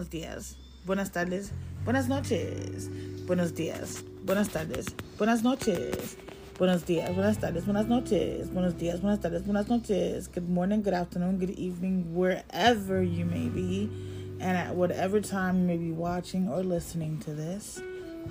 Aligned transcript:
buenos 0.00 0.10
días, 0.10 0.56
buenas 0.86 1.12
tardes, 1.12 1.52
buenas 1.84 2.08
noches, 2.08 2.88
buenos 3.26 3.54
días, 3.54 4.02
buenas 4.24 4.48
tardes, 4.48 4.86
buenas 5.18 5.42
noches, 5.42 6.16
buenos 6.58 6.86
días, 6.86 7.14
buenas 7.14 7.36
tardes, 7.36 7.66
buenas 7.66 7.86
noches, 7.86 8.50
buenos 8.50 8.78
días, 8.78 9.02
buenas 9.02 9.20
tardes, 9.20 9.44
buenas 9.44 9.68
noches. 9.68 10.30
Good 10.32 10.48
morning, 10.48 10.80
good 10.80 10.94
afternoon, 10.94 11.38
good 11.38 11.50
evening, 11.50 12.14
wherever 12.14 13.02
you 13.02 13.26
may 13.26 13.50
be, 13.50 13.90
and 14.40 14.56
at 14.56 14.74
whatever 14.74 15.20
time 15.20 15.58
you 15.58 15.66
may 15.66 15.76
be 15.76 15.92
watching 15.92 16.48
or 16.48 16.62
listening 16.62 17.18
to 17.26 17.34
this. 17.34 17.82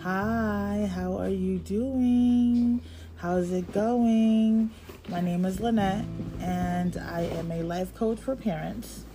Hi, 0.01 0.89
how 0.95 1.19
are 1.19 1.29
you 1.29 1.59
doing? 1.59 2.81
How's 3.17 3.51
it 3.51 3.71
going? 3.73 4.71
My 5.07 5.21
name 5.21 5.45
is 5.45 5.59
Lynette, 5.59 6.05
and 6.41 6.97
I 6.97 7.29
am 7.37 7.51
a 7.51 7.61
life 7.61 7.93
coach 7.93 8.17
for 8.17 8.35
parents. 8.35 9.05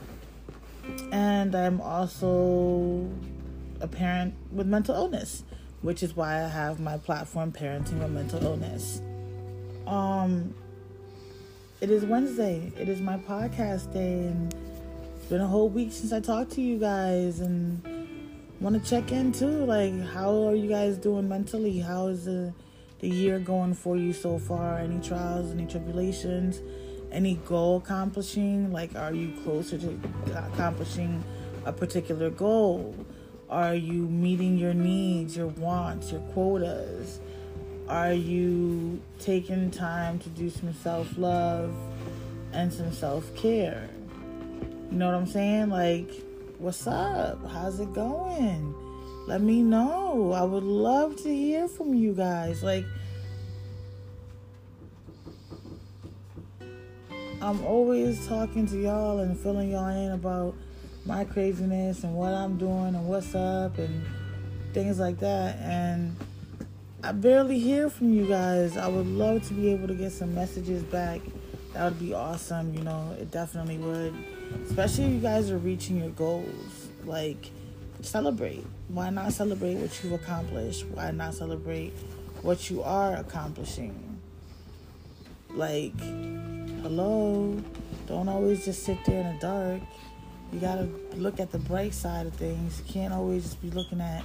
And 1.13 1.55
I'm 1.55 1.81
also 1.81 3.09
a 3.81 3.89
parent 3.89 4.35
with 4.53 4.67
mental 4.67 4.95
illness, 4.95 5.45
which 5.83 6.03
is 6.03 6.17
why 6.17 6.43
I 6.43 6.49
have 6.49 6.81
my 6.81 6.99
platform, 6.99 7.53
Parenting 7.53 8.01
with 8.01 8.11
Mental 8.11 8.43
Illness. 8.43 9.01
Um, 9.87 10.55
it 11.81 11.91
is 11.91 12.05
Wednesday. 12.05 12.73
It 12.79 12.89
is 12.89 13.01
my 13.01 13.19
podcast 13.19 13.93
day, 13.93 14.27
and 14.27 14.55
it's 15.17 15.27
been 15.27 15.41
a 15.41 15.47
whole 15.47 15.69
week 15.69 15.93
since 15.93 16.13
I 16.13 16.21
talked 16.21 16.53
to 16.53 16.63
you 16.63 16.79
guys, 16.79 17.41
and 17.41 17.83
want 18.61 18.83
to 18.83 18.91
check 18.91 19.13
in 19.13 19.33
too. 19.33 19.65
Like, 19.67 20.01
how 20.09 20.49
are 20.49 20.55
you 20.55 20.69
guys 20.69 20.97
doing 20.97 21.29
mentally? 21.29 21.79
How 21.81 22.07
is 22.07 22.25
the 22.25 22.53
the 23.01 23.09
year 23.09 23.39
going 23.39 23.75
for 23.75 23.97
you 23.97 24.13
so 24.13 24.39
far? 24.39 24.79
Any 24.79 25.01
trials, 25.01 25.51
any 25.51 25.67
tribulations, 25.67 26.63
any 27.15 27.37
goal 27.47 27.79
accomplishing? 27.79 28.73
Like, 28.73 28.95
are 28.95 29.15
you 29.15 29.33
closer 29.43 29.79
to 29.79 29.99
accomplishing 30.35 31.25
a 31.65 31.73
particular 31.73 32.31
goal? 32.31 32.95
Are 33.49 33.75
you 33.75 34.07
meeting 34.09 34.59
your 34.59 34.75
needs, 34.75 35.37
your 35.37 35.47
wants, 35.47 36.13
your 36.13 36.21
quotas? 36.33 37.21
Are 37.89 38.13
you 38.13 39.01
taking 39.19 39.71
time 39.71 40.19
to 40.19 40.29
do 40.31 40.51
some 40.51 40.75
self 40.75 41.17
love 41.17 41.75
and 42.53 42.73
some 42.73 42.93
self 42.93 43.35
care? 43.37 43.89
You 44.91 44.99
know 44.99 45.07
what 45.07 45.15
I'm 45.15 45.27
saying? 45.27 45.71
Like, 45.71 46.11
what's 46.59 46.87
up? 46.87 47.47
How's 47.51 47.81
it 47.81 47.93
going? 47.95 48.75
let 49.27 49.41
me 49.41 49.63
know. 49.63 50.33
I 50.33 50.43
would 50.43 50.65
love 50.65 51.17
to 51.23 51.35
hear 51.35 51.67
from 51.67 51.95
you 51.95 52.13
guys. 52.13 52.63
Like, 52.63 52.85
I'm 57.45 57.63
always 57.67 58.27
talking 58.27 58.67
to 58.69 58.81
y'all 58.81 59.19
and 59.19 59.39
filling 59.39 59.73
y'all 59.73 59.89
in 59.89 60.13
about 60.13 60.55
my 61.05 61.27
craziness 61.27 62.03
and 62.03 62.15
what 62.15 62.33
I'm 62.33 62.57
doing 62.57 62.95
and 62.95 63.07
what's 63.07 63.35
up 63.35 63.77
and 63.77 64.03
things 64.73 64.99
like 64.99 65.19
that. 65.19 65.59
And 65.59 66.17
I 67.03 67.13
barely 67.13 67.59
hear 67.59 67.91
from 67.91 68.15
you 68.15 68.27
guys. 68.27 68.79
I 68.79 68.89
would 68.89 69.07
love 69.07 69.47
to 69.49 69.53
be 69.53 69.69
able 69.69 69.89
to 69.89 69.95
get 69.95 70.13
some 70.13 70.35
messages 70.35 70.83
back. 70.85 71.21
That 71.75 71.85
would 71.85 71.99
be 71.99 72.15
awesome. 72.15 72.73
You 72.73 72.81
know, 72.81 73.15
it 73.21 73.31
definitely 73.31 73.77
would. 73.77 74.15
Especially 74.65 75.05
if 75.05 75.11
you 75.11 75.21
guys 75.21 75.51
are 75.51 75.59
reaching 75.59 75.99
your 75.99 76.11
goals. 76.13 76.89
Like, 77.05 77.51
celebrate. 78.01 78.65
Why 78.89 79.11
not 79.11 79.35
celebrate 79.35 79.75
what 79.75 80.03
you've 80.03 80.15
accomplished? 80.15 80.87
Why 80.87 81.11
not 81.11 81.35
celebrate 81.35 81.93
what 82.41 82.71
you 82.71 82.83
are 82.83 83.17
accomplishing? 83.17 84.19
Like, 85.51 85.93
hello, 86.85 87.57
don't 88.07 88.29
always 88.29 88.63
just 88.67 88.83
sit 88.83 89.03
there 89.07 89.23
in 89.23 89.35
the 89.35 89.41
dark. 89.41 89.81
You 90.53 90.61
gotta 90.61 90.87
look 91.17 91.41
at 91.41 91.51
the 91.51 91.59
bright 91.59 91.95
side 91.95 92.27
of 92.27 92.35
things. 92.35 92.83
You 92.85 92.93
can't 92.93 93.15
always 93.15 93.45
just 93.45 93.63
be 93.63 93.71
looking 93.71 94.03
at 94.03 94.23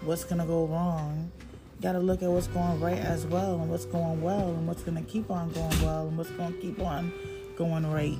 what's 0.00 0.24
gonna 0.24 0.44
go 0.44 0.66
wrong. 0.66 1.30
You 1.76 1.82
gotta 1.82 2.00
look 2.00 2.20
at 2.24 2.28
what's 2.28 2.48
going 2.48 2.80
right 2.80 2.98
as 2.98 3.26
well, 3.26 3.60
and 3.60 3.70
what's 3.70 3.84
going 3.84 4.20
well, 4.22 4.48
and 4.48 4.66
what's 4.66 4.82
gonna 4.82 5.02
keep 5.02 5.30
on 5.30 5.52
going 5.52 5.82
well, 5.82 6.08
and 6.08 6.18
what's 6.18 6.30
gonna 6.30 6.56
keep 6.56 6.80
on 6.80 7.12
going 7.56 7.88
right. 7.88 8.18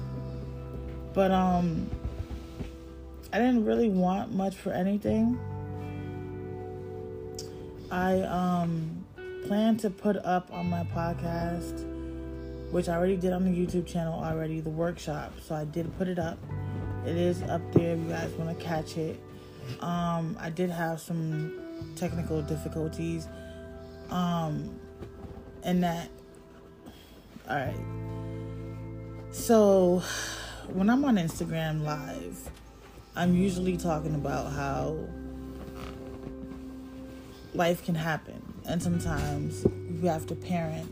But 1.12 1.32
um, 1.32 1.91
I 3.32 3.38
didn't 3.38 3.64
really 3.64 3.88
want 3.88 4.32
much 4.32 4.54
for 4.54 4.70
anything. 4.70 5.37
I 7.91 8.20
um 8.20 9.04
plan 9.48 9.78
to 9.78 9.91
put 9.91 10.16
up 10.19 10.48
on 10.53 10.70
my 10.70 10.84
podcast, 10.84 11.89
which 12.70 12.88
I 12.88 12.97
already 12.97 13.16
did 13.16 13.32
on 13.32 13.44
the 13.44 13.50
YouTube 13.50 13.86
channel 13.86 14.22
already, 14.22 14.60
the 14.60 14.70
workshop. 14.70 15.32
So 15.42 15.54
I 15.54 15.64
did 15.64 15.97
put 15.98 16.08
it 16.08 16.19
up. 16.19 16.38
It 17.06 17.16
is 17.16 17.42
up 17.42 17.60
there 17.72 17.94
if 17.94 17.98
you 18.00 18.08
guys 18.08 18.31
want 18.32 18.56
to 18.58 18.64
catch 18.64 18.97
it. 18.97 19.19
Um, 19.81 20.36
I 20.41 20.50
did 20.50 20.70
have 20.70 21.00
some 21.00 21.92
technical 21.97 22.42
difficulties. 22.42 23.28
Um, 24.10 24.78
and 25.62 25.82
that, 25.82 26.08
all 27.48 27.56
right. 27.56 27.76
So 29.32 30.02
when 30.69 30.91
I'm 30.91 31.04
on 31.04 31.16
Instagram 31.16 31.84
live, 31.84 32.50
I'm 33.16 33.37
usually 33.37 33.76
talking 33.76 34.14
about 34.14 34.52
how 34.52 34.97
life 37.54 37.84
can 37.84 37.94
happen, 37.94 38.41
and 38.66 38.82
sometimes 38.82 39.64
you 39.64 40.08
have 40.08 40.26
to 40.26 40.34
parent 40.34 40.91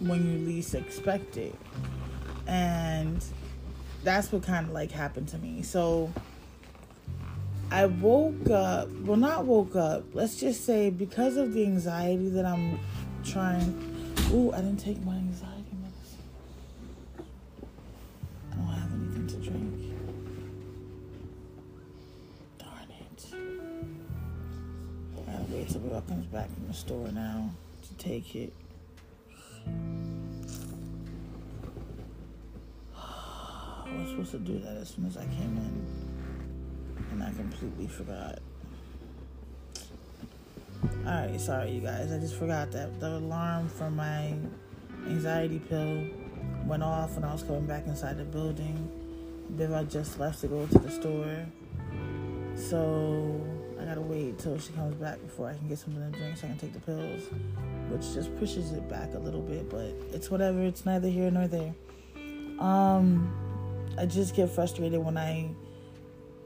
when 0.00 0.26
you 0.30 0.46
least 0.46 0.74
expect 0.74 1.36
it. 1.36 1.54
And 2.46 3.24
that's 4.04 4.30
what 4.30 4.42
kind 4.42 4.66
of 4.66 4.72
like 4.72 4.90
happened 4.90 5.28
to 5.28 5.38
me. 5.38 5.62
So 5.62 6.12
I 7.70 7.86
woke 7.86 8.48
up, 8.50 8.88
well, 9.02 9.16
not 9.16 9.44
woke 9.44 9.74
up, 9.74 10.04
let's 10.12 10.36
just 10.36 10.64
say 10.64 10.90
because 10.90 11.36
of 11.36 11.52
the 11.52 11.64
anxiety 11.64 12.28
that 12.30 12.44
I'm 12.44 12.78
trying. 13.24 14.14
Ooh, 14.32 14.52
I 14.52 14.56
didn't 14.56 14.78
take 14.78 15.02
my 15.04 15.14
anxiety. 15.14 15.56
Isabel 25.66 26.00
comes 26.02 26.26
back 26.26 26.48
from 26.54 26.68
the 26.68 26.74
store 26.74 27.08
now 27.08 27.50
to 27.88 27.94
take 27.94 28.36
it. 28.36 28.52
I 32.96 33.98
was 33.98 34.10
supposed 34.10 34.30
to 34.32 34.38
do 34.38 34.58
that 34.60 34.76
as 34.76 34.90
soon 34.90 35.06
as 35.06 35.16
I 35.16 35.24
came 35.24 35.56
in, 35.56 35.86
and 37.12 37.22
I 37.22 37.30
completely 37.32 37.86
forgot. 37.86 38.40
Alright, 41.06 41.40
sorry, 41.40 41.70
you 41.70 41.80
guys. 41.80 42.12
I 42.12 42.18
just 42.18 42.34
forgot 42.34 42.70
that 42.72 43.00
the 43.00 43.16
alarm 43.16 43.68
for 43.68 43.90
my 43.90 44.34
anxiety 45.06 45.60
pill 45.60 46.04
went 46.66 46.82
off 46.82 47.14
when 47.14 47.24
I 47.24 47.32
was 47.32 47.42
coming 47.42 47.66
back 47.66 47.86
inside 47.86 48.18
the 48.18 48.24
building. 48.24 48.90
Viva 49.50 49.84
just 49.84 50.18
left 50.18 50.40
to 50.40 50.48
go 50.48 50.66
to 50.66 50.78
the 50.78 50.90
store. 50.90 51.46
So 52.56 53.40
I 53.62 53.65
gotta 53.86 54.00
wait 54.00 54.36
till 54.38 54.58
she 54.58 54.72
comes 54.72 54.94
back 54.96 55.20
before 55.22 55.48
I 55.48 55.54
can 55.54 55.68
get 55.68 55.78
something 55.78 56.12
to 56.12 56.18
drink 56.18 56.36
so 56.36 56.46
I 56.46 56.50
can 56.50 56.58
take 56.58 56.72
the 56.72 56.80
pills, 56.80 57.22
which 57.88 58.14
just 58.14 58.34
pushes 58.36 58.72
it 58.72 58.88
back 58.88 59.14
a 59.14 59.18
little 59.18 59.40
bit, 59.40 59.70
but 59.70 59.94
it's 60.12 60.28
whatever. 60.28 60.60
It's 60.62 60.84
neither 60.84 61.08
here 61.08 61.30
nor 61.30 61.46
there. 61.46 61.72
Um, 62.58 63.32
I 63.96 64.06
just 64.06 64.34
get 64.34 64.50
frustrated 64.50 64.98
when 64.98 65.16
I 65.16 65.50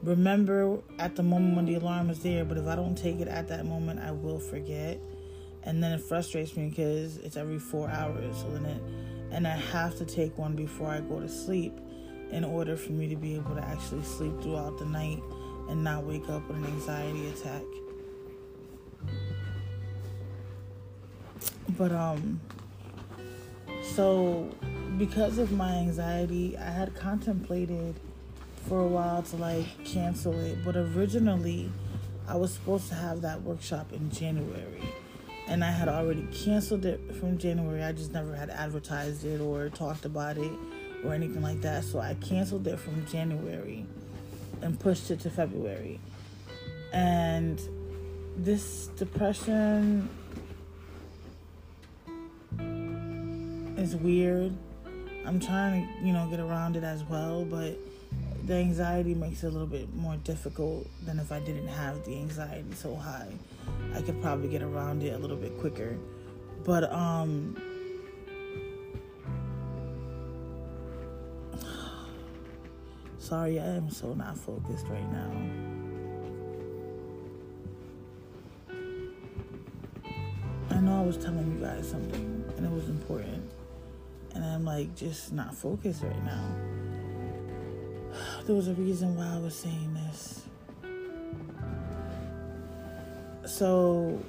remember 0.03 0.79
at 0.99 1.15
the 1.15 1.23
moment 1.23 1.55
when 1.55 1.65
the 1.65 1.75
alarm 1.75 2.11
is 2.11 2.19
there, 2.19 2.45
but 2.45 2.57
if 2.57 2.67
I 2.67 2.75
don't 2.75 2.95
take 2.95 3.19
it 3.19 3.27
at 3.27 3.47
that 3.47 3.65
moment, 3.65 3.99
I 3.99 4.11
will 4.11 4.39
forget. 4.39 4.99
And 5.63 5.81
then 5.81 5.93
it 5.93 6.01
frustrates 6.01 6.55
me 6.55 6.69
because 6.69 7.17
it's 7.17 7.37
every 7.37 7.59
four 7.59 7.89
hours. 7.89 8.37
So 8.37 8.51
then 8.51 8.65
it, 8.65 8.83
and 9.31 9.47
I 9.47 9.55
have 9.55 9.97
to 9.97 10.05
take 10.05 10.37
one 10.37 10.55
before 10.55 10.89
I 10.89 10.99
go 10.99 11.19
to 11.19 11.29
sleep 11.29 11.73
in 12.31 12.43
order 12.43 12.77
for 12.77 12.91
me 12.91 13.07
to 13.09 13.15
be 13.15 13.35
able 13.35 13.55
to 13.55 13.63
actually 13.63 14.03
sleep 14.03 14.41
throughout 14.41 14.77
the 14.77 14.85
night 14.85 15.21
and 15.69 15.83
not 15.83 16.03
wake 16.03 16.27
up 16.29 16.47
with 16.47 16.57
an 16.57 16.65
anxiety 16.65 17.27
attack. 17.27 17.63
But 21.77 21.91
um 21.91 22.39
so 23.83 24.49
because 24.97 25.37
of 25.37 25.51
my 25.51 25.73
anxiety, 25.75 26.57
I 26.57 26.69
had 26.69 26.95
contemplated 26.95 27.95
for 28.67 28.79
a 28.79 28.87
while 28.87 29.23
to 29.23 29.35
like 29.35 29.65
cancel 29.83 30.37
it, 30.39 30.63
but 30.63 30.75
originally 30.75 31.71
I 32.27 32.35
was 32.35 32.53
supposed 32.53 32.87
to 32.89 32.95
have 32.95 33.21
that 33.21 33.41
workshop 33.41 33.91
in 33.91 34.11
January. 34.11 34.81
And 35.47 35.63
I 35.63 35.71
had 35.71 35.89
already 35.89 36.25
canceled 36.31 36.85
it 36.85 37.15
from 37.15 37.37
January. 37.37 37.83
I 37.83 37.91
just 37.91 38.13
never 38.13 38.33
had 38.35 38.49
advertised 38.49 39.25
it 39.25 39.41
or 39.41 39.69
talked 39.69 40.05
about 40.05 40.37
it 40.37 40.51
or 41.03 41.13
anything 41.13 41.41
like 41.41 41.61
that. 41.61 41.83
So 41.83 41.99
I 41.99 42.13
canceled 42.15 42.67
it 42.67 42.79
from 42.79 43.05
January 43.05 43.85
and 44.61 44.79
pushed 44.79 45.11
it 45.11 45.19
to 45.21 45.29
February. 45.29 45.99
And 46.93 47.61
this 48.37 48.87
depression 48.87 50.09
is 53.77 53.95
weird. 53.95 54.53
I'm 55.25 55.39
trying 55.39 55.87
to, 55.87 56.05
you 56.05 56.13
know, 56.13 56.27
get 56.29 56.39
around 56.39 56.75
it 56.75 56.83
as 56.83 57.03
well, 57.03 57.45
but 57.45 57.77
the 58.45 58.55
anxiety 58.55 59.13
makes 59.13 59.43
it 59.43 59.47
a 59.47 59.49
little 59.49 59.67
bit 59.67 59.93
more 59.95 60.15
difficult 60.17 60.87
than 61.05 61.19
if 61.19 61.31
I 61.31 61.39
didn't 61.39 61.67
have 61.67 62.03
the 62.05 62.17
anxiety 62.17 62.73
so 62.75 62.95
high. 62.95 63.31
I 63.93 64.01
could 64.01 64.21
probably 64.21 64.49
get 64.49 64.61
around 64.61 65.03
it 65.03 65.13
a 65.13 65.17
little 65.17 65.37
bit 65.37 65.57
quicker. 65.59 65.97
But 66.63 66.91
um 66.91 67.55
sorry, 73.31 73.61
I 73.61 73.65
am 73.65 73.89
so 73.89 74.13
not 74.13 74.37
focused 74.37 74.87
right 74.89 75.09
now. 75.09 75.31
I 80.69 80.81
know 80.81 80.99
I 80.99 81.05
was 81.05 81.15
telling 81.15 81.49
you 81.53 81.65
guys 81.65 81.89
something 81.89 82.43
and 82.57 82.65
it 82.65 82.69
was 82.69 82.89
important. 82.89 83.49
And 84.35 84.43
I'm 84.43 84.65
like 84.65 84.93
just 84.97 85.31
not 85.31 85.55
focused 85.55 86.03
right 86.03 86.25
now. 86.25 86.45
There 88.45 88.53
was 88.53 88.67
a 88.67 88.73
reason 88.73 89.15
why 89.15 89.33
I 89.33 89.39
was 89.39 89.55
saying 89.55 89.93
this. 89.93 90.43
So, 93.45 94.21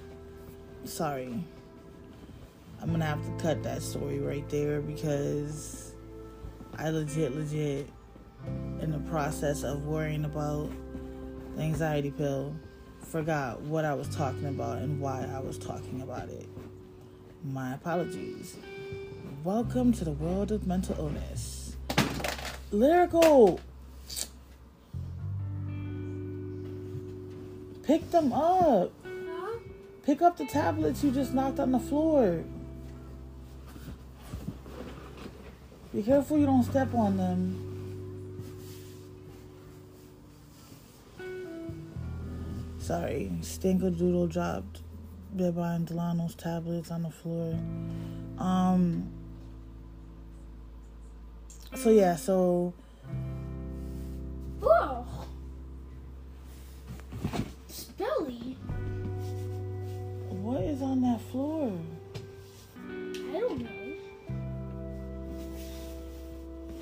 sorry. 0.85 1.43
I'm 2.81 2.93
gonna 2.93 3.05
have 3.05 3.25
to 3.27 3.43
cut 3.43 3.65
that 3.65 3.83
story 3.83 4.21
right 4.21 4.49
there 4.49 4.81
because 4.81 5.93
I 6.79 6.91
legit, 6.91 7.35
legit, 7.35 7.89
in 8.81 8.91
the 8.91 8.99
process 9.11 9.63
of 9.63 9.87
worrying 9.87 10.25
about 10.25 10.71
the 11.57 11.63
anxiety 11.63 12.11
pill, 12.11 12.55
forgot 13.01 13.61
what 13.61 13.85
I 13.85 13.95
was 13.95 14.09
talking 14.09 14.47
about 14.47 14.79
and 14.79 15.01
why 15.01 15.29
I 15.33 15.39
was 15.41 15.59
talking 15.59 16.03
about 16.03 16.29
it. 16.29 16.49
My 17.45 17.75
apologies. 17.75 18.57
Welcome 19.45 19.93
to 19.95 20.05
the 20.05 20.13
world 20.13 20.53
of 20.53 20.67
mental 20.67 20.97
illness. 20.99 21.77
Lyrical! 22.71 23.61
Pick 27.83 28.11
them 28.11 28.33
up. 28.33 28.93
Huh? 29.05 29.59
Pick 30.05 30.23
up 30.23 30.37
the 30.37 30.47
tablets 30.47 31.03
you 31.03 31.11
just 31.11 31.35
knocked 31.35 31.59
on 31.59 31.73
the 31.73 31.81
floor. 31.81 32.45
Be 35.93 36.03
careful 36.03 36.39
you 36.39 36.47
don't 36.47 36.63
step 36.63 36.95
on 36.95 37.17
them. 37.17 37.72
Sorry, 42.93 43.33
Stinkadoodle 43.41 44.31
dropped 44.31 44.83
Beba 45.35 45.77
and 45.77 45.87
Delano's 45.87 46.35
tablets 46.35 46.91
on 46.91 47.05
the 47.05 47.11
floor. 47.11 47.59
Um. 48.37 49.11
So 51.75 51.89
yeah, 51.89 52.17
so 52.17 52.75
Whoa. 54.61 55.07
Spelly? 57.67 58.57
what 60.29 60.61
is 60.61 60.83
on 60.83 61.01
that 61.01 61.23
floor? 61.31 61.73
I 62.77 63.41
don't 63.41 63.59
know. 63.59 63.97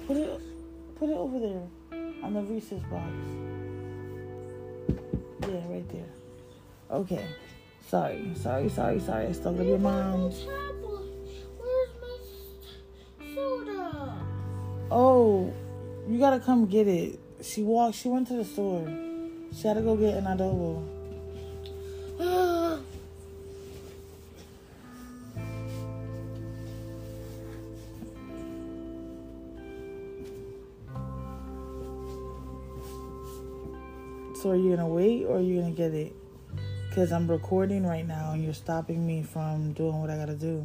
Put 0.08 0.16
it, 0.16 0.40
put 0.98 1.08
it 1.08 1.16
over 1.16 1.38
there, 1.38 2.00
on 2.24 2.34
the 2.34 2.42
Reese's 2.42 2.82
box. 2.90 3.59
Yeah, 5.50 5.66
right 5.66 5.88
there. 5.88 6.06
Okay. 6.92 7.26
Sorry, 7.88 8.30
sorry, 8.36 8.68
sorry, 8.68 9.00
sorry. 9.00 9.26
I 9.26 9.32
still 9.32 9.60
your 9.60 9.78
mom. 9.80 10.32
Oh, 14.92 15.52
you 16.08 16.20
gotta 16.20 16.38
come 16.38 16.66
get 16.66 16.86
it. 16.86 17.18
She 17.42 17.62
walked. 17.62 17.96
She 17.96 18.08
went 18.08 18.28
to 18.28 18.34
the 18.34 18.44
store. 18.44 18.86
She 19.52 19.66
had 19.66 19.74
to 19.74 19.82
go 19.82 19.96
get 19.96 20.14
an 20.14 20.26
adobo. 20.26 20.99
So 34.40 34.48
are 34.48 34.56
you 34.56 34.70
gonna 34.74 34.88
wait 34.88 35.26
or 35.26 35.36
are 35.36 35.40
you 35.42 35.60
gonna 35.60 35.74
get 35.74 35.92
it? 35.92 36.14
Cause 36.94 37.12
I'm 37.12 37.30
recording 37.30 37.84
right 37.84 38.08
now 38.08 38.32
and 38.32 38.42
you're 38.42 38.54
stopping 38.54 39.06
me 39.06 39.22
from 39.22 39.74
doing 39.74 40.00
what 40.00 40.08
I 40.08 40.16
gotta 40.16 40.34
do. 40.34 40.64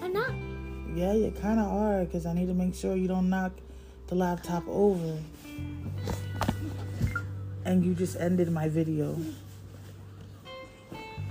I'm 0.00 0.10
not. 0.10 0.32
Yeah, 0.96 1.12
you 1.12 1.34
kind 1.38 1.60
of 1.60 1.66
are, 1.66 2.06
because 2.06 2.24
I 2.24 2.32
need 2.32 2.46
to 2.46 2.54
make 2.54 2.74
sure 2.74 2.96
you 2.96 3.08
don't 3.08 3.28
knock 3.28 3.52
the 4.06 4.14
laptop 4.14 4.66
over. 4.68 5.18
And 7.66 7.84
you 7.84 7.92
just 7.92 8.16
ended 8.16 8.50
my 8.50 8.70
video. 8.70 9.18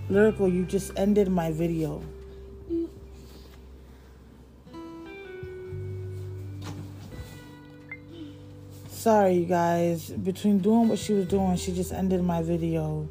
Lyrical, 0.10 0.48
you 0.48 0.64
just 0.64 0.92
ended 0.96 1.28
my 1.28 1.52
video. 1.52 2.04
Sorry, 9.06 9.36
you 9.36 9.46
guys. 9.46 10.10
Between 10.10 10.58
doing 10.58 10.88
what 10.88 10.98
she 10.98 11.14
was 11.14 11.28
doing, 11.28 11.58
she 11.58 11.72
just 11.72 11.94
ended 11.94 12.24
my 12.24 12.42
video. 12.42 13.08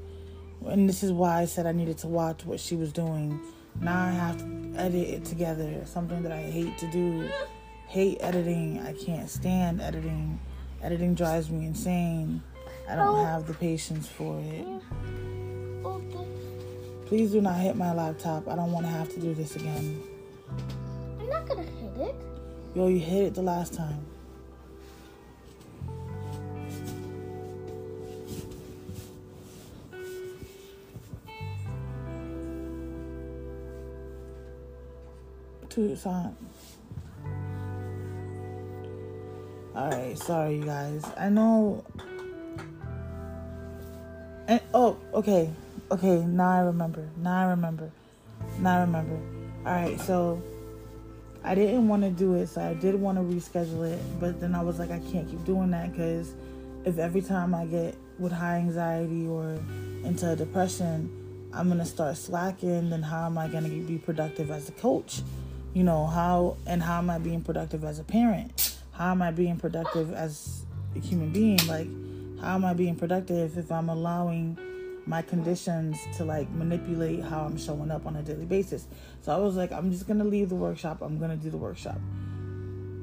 And 0.67 0.89
this 0.89 1.05
is 1.05 1.13
why 1.13 1.43
I 1.43 1.45
said 1.45 1.67
I 1.67 1.71
needed 1.71 1.99
to 1.99 2.09
watch 2.09 2.45
what 2.45 2.59
she 2.59 2.75
was 2.75 2.93
doing. 2.93 3.41
Now 3.81 4.07
I 4.07 4.11
have 4.11 4.39
to 4.39 4.73
edit 4.77 5.09
it 5.09 5.25
together. 5.25 5.83
Something 5.85 6.25
that 6.25 6.33
I 6.33 6.43
hate 6.43 6.77
to 6.79 6.91
do. 6.91 7.31
Hate 7.87 8.19
editing. 8.23 8.81
I 8.81 8.93
can't 8.95 9.31
stand 9.31 9.81
editing. 9.81 10.41
Editing 10.83 11.15
drives 11.15 11.49
me 11.49 11.65
insane. 11.65 12.43
I 12.91 12.97
don't 12.97 13.21
oh. 13.21 13.25
have 13.25 13.47
the 13.47 13.55
patience 13.55 14.09
for 14.09 14.41
it. 14.41 14.67
Okay. 14.67 15.85
Oh, 15.85 16.27
Please 17.07 17.31
do 17.31 17.41
not 17.41 17.61
hit 17.61 17.77
my 17.77 17.95
laptop. 17.95 18.49
I 18.49 18.57
don't 18.57 18.73
want 18.73 18.85
to 18.85 18.91
have 18.91 19.15
to 19.15 19.21
do 19.21 19.33
this 19.33 19.55
again. 19.55 20.03
I'm 21.21 21.31
not 21.31 21.47
gonna 21.47 21.63
hit 21.63 22.09
it. 22.09 22.17
Yo, 22.75 22.89
you 22.89 22.99
hit 22.99 23.27
it 23.27 23.35
the 23.35 23.43
last 23.43 23.75
time. 23.75 24.05
Tucson. 35.75 36.37
Alright, 39.75 40.17
sorry 40.19 40.57
you 40.57 40.65
guys. 40.65 41.05
I 41.17 41.29
know 41.29 41.85
and 44.47 44.61
oh, 44.73 44.99
okay. 45.15 45.51
Okay, 45.91 46.19
now 46.19 46.51
I 46.51 46.61
remember. 46.61 47.09
Now 47.17 47.47
I 47.47 47.51
remember. 47.51 47.91
Now 48.61 48.79
I 48.79 48.81
remember. 48.83 49.19
Alright, 49.67 50.01
so 50.01 50.41
I 51.43 51.57
didn't 51.57 51.89
want 51.89 52.03
to 52.03 52.11
do 52.11 52.35
it, 52.35 52.49
so 52.49 52.63
I 52.63 52.75
did 52.75 52.95
want 52.95 53.19
to 53.19 53.25
reschedule 53.25 53.91
it, 53.91 54.01
but 54.21 54.41
then 54.41 54.55
I 54.55 54.63
was 54.63 54.79
like, 54.79 54.93
I 54.93 55.01
can't 55.11 55.29
keep 55.29 55.45
doing 55.45 55.71
that 55.73 55.91
because 55.91 56.35
if 56.85 56.99
every 56.99 57.23
time 57.23 57.53
I 57.53 57.67
get 57.67 57.97
with 58.21 58.33
high 58.33 58.59
anxiety 58.59 59.27
or 59.27 59.59
into 60.05 60.37
depression, 60.37 61.11
I'm 61.53 61.69
gonna 61.69 61.85
start 61.85 62.17
slacking, 62.17 62.91
then 62.91 63.03
how 63.03 63.27
am 63.27 63.39
I 63.39 63.49
gonna 63.49 63.69
be 63.69 63.99
productive 63.99 64.53
as 64.53 64.69
a 64.69 64.73
coach? 64.73 65.23
You 65.75 65.83
know, 65.83 66.07
how 66.07 66.57
and 66.69 66.81
how 66.81 66.99
am 66.99 67.11
I 67.11 67.19
being 67.19 67.43
productive 67.43 67.83
as 67.83 67.99
a 67.99 68.05
parent? 68.05 68.77
How 68.93 69.11
am 69.11 69.21
I 69.21 69.33
being 69.33 69.57
productive 69.57 70.15
as 70.15 70.63
a 70.95 71.01
human 71.01 71.33
being? 71.33 71.59
Like, 71.67 71.89
how 72.41 72.55
am 72.55 72.65
I 72.65 72.75
being 72.75 72.95
productive 72.95 73.59
if 73.59 73.73
I'm 73.73 73.89
allowing 73.89 74.57
my 75.05 75.21
conditions 75.21 75.99
to 76.17 76.25
like 76.25 76.49
manipulate 76.51 77.25
how 77.25 77.41
I'm 77.41 77.59
showing 77.59 77.91
up 77.91 78.07
on 78.07 78.15
a 78.15 78.23
daily 78.23 78.45
basis? 78.45 78.87
So 79.23 79.33
I 79.33 79.39
was 79.39 79.57
like, 79.57 79.73
I'm 79.73 79.91
just 79.91 80.07
gonna 80.07 80.23
leave 80.23 80.49
the 80.49 80.55
workshop. 80.55 81.03
I'm 81.03 81.19
gonna 81.19 81.37
do 81.37 81.51
the 81.51 81.57
workshop. 81.57 81.99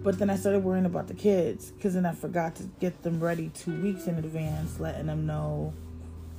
But 0.01 0.17
then 0.17 0.29
I 0.29 0.37
started 0.37 0.63
worrying 0.63 0.85
about 0.85 1.09
the 1.09 1.13
kids 1.13 1.71
because 1.71 1.93
then 1.95 2.05
I 2.05 2.13
forgot 2.13 2.55
to 2.55 2.63
get 2.79 3.03
them 3.03 3.19
ready 3.19 3.51
two 3.53 3.79
weeks 3.81 4.07
in 4.07 4.15
advance, 4.15 4.79
letting 4.79 5.07
them 5.07 5.25
know 5.25 5.73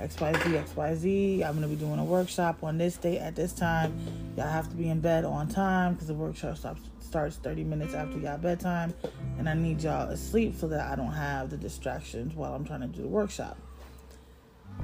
XYZ, 0.03 0.65
XYZ. 0.65 1.45
I'm 1.45 1.57
going 1.57 1.63
to 1.63 1.69
be 1.69 1.77
doing 1.77 1.99
a 1.99 2.05
workshop 2.05 2.65
on 2.65 2.79
this 2.79 2.97
date 2.97 3.19
at 3.19 3.37
this 3.37 3.53
time. 3.53 3.97
Y'all 4.37 4.49
have 4.49 4.69
to 4.69 4.75
be 4.75 4.89
in 4.89 5.01
bed 5.01 5.25
on 5.25 5.49
time 5.49 5.95
because 5.95 6.09
the 6.09 6.15
workshop 6.15 6.57
starts 7.01 7.37
30 7.37 7.65
minutes 7.65 7.95
after 7.95 8.19
y'all 8.19 8.39
bedtime. 8.39 8.93
And 9.39 9.49
I 9.49 9.55
need 9.55 9.83
y'all 9.83 10.09
asleep 10.09 10.57
so 10.59 10.67
that 10.69 10.81
I 10.91 10.97
don't 10.97 11.13
have 11.13 11.51
the 11.51 11.57
distractions 11.57 12.35
while 12.35 12.53
I'm 12.55 12.65
trying 12.65 12.81
to 12.81 12.89
do 12.89 13.03
the 13.03 13.09
workshop. 13.09 13.57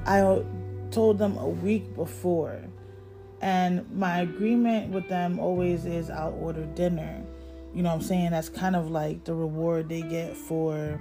I 0.05 0.41
told 0.91 1.17
them 1.17 1.37
a 1.37 1.49
week 1.49 1.95
before. 1.95 2.61
And 3.41 3.89
my 3.97 4.21
agreement 4.21 4.91
with 4.91 5.07
them 5.09 5.39
always 5.39 5.85
is 5.85 6.09
I'll 6.09 6.37
order 6.39 6.65
dinner. 6.65 7.21
You 7.73 7.83
know 7.83 7.89
what 7.89 7.95
I'm 7.95 8.01
saying? 8.01 8.31
That's 8.31 8.49
kind 8.49 8.75
of 8.75 8.89
like 8.89 9.25
the 9.25 9.33
reward 9.33 9.89
they 9.89 10.01
get 10.01 10.35
for 10.35 10.99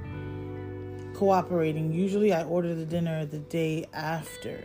cooperating. 1.19 1.93
Usually 1.93 2.33
I 2.33 2.45
order 2.45 2.77
the 2.77 2.85
dinner 2.85 3.27
the 3.27 3.41
day 3.41 3.87
after. 3.93 4.63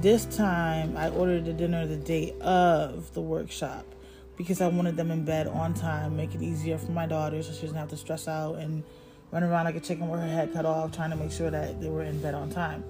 This 0.00 0.24
time 0.24 0.96
I 0.96 1.08
ordered 1.10 1.44
the 1.44 1.52
dinner 1.52 1.86
the 1.86 1.96
day 1.96 2.34
of 2.40 3.14
the 3.14 3.20
workshop 3.20 3.86
because 4.36 4.60
I 4.60 4.66
wanted 4.66 4.96
them 4.96 5.12
in 5.12 5.24
bed 5.24 5.46
on 5.46 5.72
time, 5.72 6.16
make 6.16 6.34
it 6.34 6.42
easier 6.42 6.76
for 6.78 6.90
my 6.90 7.06
daughter 7.06 7.40
so 7.44 7.52
she 7.52 7.60
doesn't 7.60 7.76
have 7.76 7.90
to 7.90 7.96
stress 7.96 8.26
out 8.26 8.56
and 8.56 8.82
run 9.30 9.44
around 9.44 9.66
like 9.66 9.76
a 9.76 9.80
chicken 9.80 10.08
with 10.08 10.18
her 10.18 10.26
head 10.26 10.52
cut 10.52 10.66
off, 10.66 10.90
trying 10.90 11.10
to 11.10 11.16
make 11.16 11.30
sure 11.30 11.48
that 11.48 11.80
they 11.80 11.88
were 11.88 12.02
in 12.02 12.20
bed 12.20 12.34
on 12.34 12.50
time. 12.50 12.82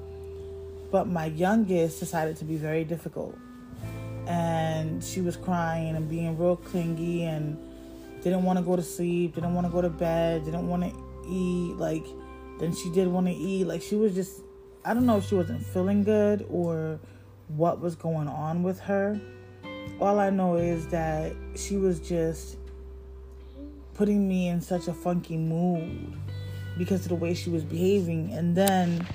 But 0.91 1.09
my 1.09 1.27
youngest 1.27 2.01
decided 2.01 2.39
to 2.39 2.47
be 2.47 2.57
very 2.57 2.85
difficult. 2.85 3.37
And 4.27 5.05
she 5.05 5.21
was 5.21 5.37
crying 5.37 5.95
and 5.95 6.09
being 6.09 6.39
real 6.39 6.57
clingy 6.57 7.25
and 7.25 7.59
didn't 8.23 8.45
want 8.45 8.59
to 8.59 8.65
go 8.65 8.77
to 8.77 8.83
sleep, 8.83 9.35
didn't 9.35 9.55
want 9.55 9.67
to 9.67 9.73
go 9.73 9.83
to 9.83 9.91
bed, 9.91 10.47
didn't 10.47 10.67
want 10.67 10.85
to 10.85 10.91
eat. 11.29 11.77
Like, 11.77 12.07
then 12.59 12.75
she 12.75 12.91
did 12.91 13.09
want 13.09 13.27
to 13.27 13.33
eat. 13.33 13.67
Like, 13.67 13.83
she 13.83 13.95
was 13.97 14.15
just, 14.15 14.41
I 14.85 14.95
don't 14.95 15.07
know 15.07 15.19
if 15.19 15.27
she 15.27 15.35
wasn't 15.35 15.65
feeling 15.65 16.05
good 16.05 16.47
or 16.51 16.99
what 17.49 17.81
was 17.81 17.95
going 17.95 18.29
on 18.29 18.63
with 18.63 18.81
her. 18.81 19.21
All 20.01 20.19
I 20.19 20.31
know 20.31 20.57
is 20.57 20.87
that 20.89 21.33
she 21.55 21.77
was 21.77 22.01
just 22.01 22.59
putting 23.95 24.29
me 24.29 24.49
in 24.49 24.61
such 24.61 24.89
a 24.89 24.93
funky 24.93 25.37
mood 25.37 26.15
because 26.77 27.03
of 27.03 27.09
the 27.09 27.15
way 27.15 27.35
she 27.35 27.51
was 27.51 27.65
behaving. 27.65 28.33
And 28.33 28.55
then 28.55 29.07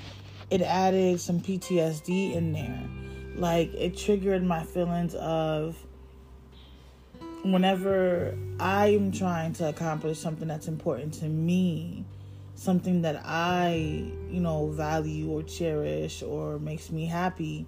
it 0.50 0.60
added 0.60 1.20
some 1.20 1.40
PTSD 1.40 2.34
in 2.34 2.52
there. 2.52 2.82
Like 3.36 3.72
it 3.74 3.96
triggered 3.96 4.44
my 4.44 4.64
feelings 4.64 5.14
of 5.14 5.76
whenever 7.44 8.36
I'm 8.60 9.12
trying 9.12 9.52
to 9.54 9.68
accomplish 9.68 10.18
something 10.18 10.48
that's 10.48 10.68
important 10.68 11.14
to 11.14 11.26
me, 11.26 12.04
something 12.54 13.02
that 13.02 13.22
I, 13.24 14.10
you 14.30 14.40
know, 14.40 14.68
value 14.68 15.30
or 15.30 15.42
cherish 15.42 16.22
or 16.22 16.58
makes 16.58 16.90
me 16.90 17.06
happy, 17.06 17.66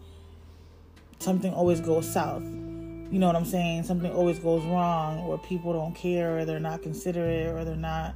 something 1.18 1.52
always 1.52 1.80
goes 1.80 2.10
south. 2.10 2.42
You 2.42 3.18
know 3.20 3.26
what 3.26 3.36
I'm 3.36 3.44
saying? 3.44 3.84
Something 3.84 4.12
always 4.12 4.38
goes 4.38 4.64
wrong, 4.64 5.20
or 5.20 5.38
people 5.38 5.72
don't 5.72 5.94
care, 5.94 6.38
or 6.38 6.44
they're 6.44 6.58
not 6.58 6.82
considerate, 6.82 7.48
or 7.48 7.64
they're 7.64 7.76
not 7.76 8.14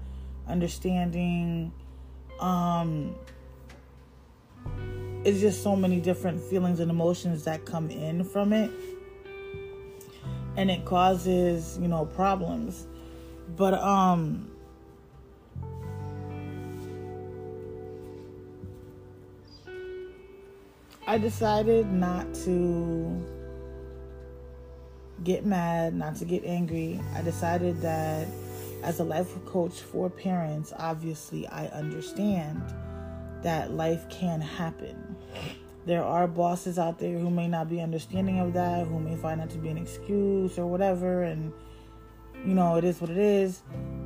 understanding. 0.48 1.72
Um, 2.40 3.14
it's 5.24 5.40
just 5.40 5.62
so 5.62 5.76
many 5.76 6.00
different 6.00 6.40
feelings 6.40 6.80
and 6.80 6.90
emotions 6.90 7.44
that 7.44 7.64
come 7.64 7.90
in 7.90 8.24
from 8.24 8.52
it 8.52 8.70
and 10.56 10.70
it 10.70 10.84
causes 10.84 11.78
you 11.80 11.88
know 11.88 12.04
problems 12.04 12.86
but 13.56 13.74
um 13.74 14.50
I 21.08 21.16
decided 21.16 21.90
not 21.90 22.34
to 22.44 23.24
get 25.24 25.46
mad, 25.46 25.94
not 25.94 26.16
to 26.16 26.26
get 26.26 26.44
angry. 26.44 27.00
I 27.14 27.22
decided 27.22 27.80
that 27.80 28.28
as 28.82 29.00
a 29.00 29.04
life 29.04 29.34
coach 29.46 29.80
for 29.80 30.10
parents, 30.10 30.74
obviously 30.76 31.46
I 31.46 31.68
understand 31.68 32.62
that 33.42 33.70
life 33.70 34.06
can 34.10 34.42
happen. 34.42 35.16
There 35.86 36.04
are 36.04 36.28
bosses 36.28 36.78
out 36.78 36.98
there 36.98 37.18
who 37.18 37.30
may 37.30 37.48
not 37.48 37.70
be 37.70 37.80
understanding 37.80 38.38
of 38.40 38.52
that, 38.52 38.86
who 38.86 39.00
may 39.00 39.16
find 39.16 39.40
that 39.40 39.48
to 39.48 39.56
be 39.56 39.70
an 39.70 39.78
excuse 39.78 40.58
or 40.58 40.66
whatever, 40.66 41.22
and 41.22 41.54
you 42.44 42.52
know, 42.52 42.76
it 42.76 42.84
is 42.84 43.00
what 43.00 43.08
it 43.08 43.16
is. 43.16 43.62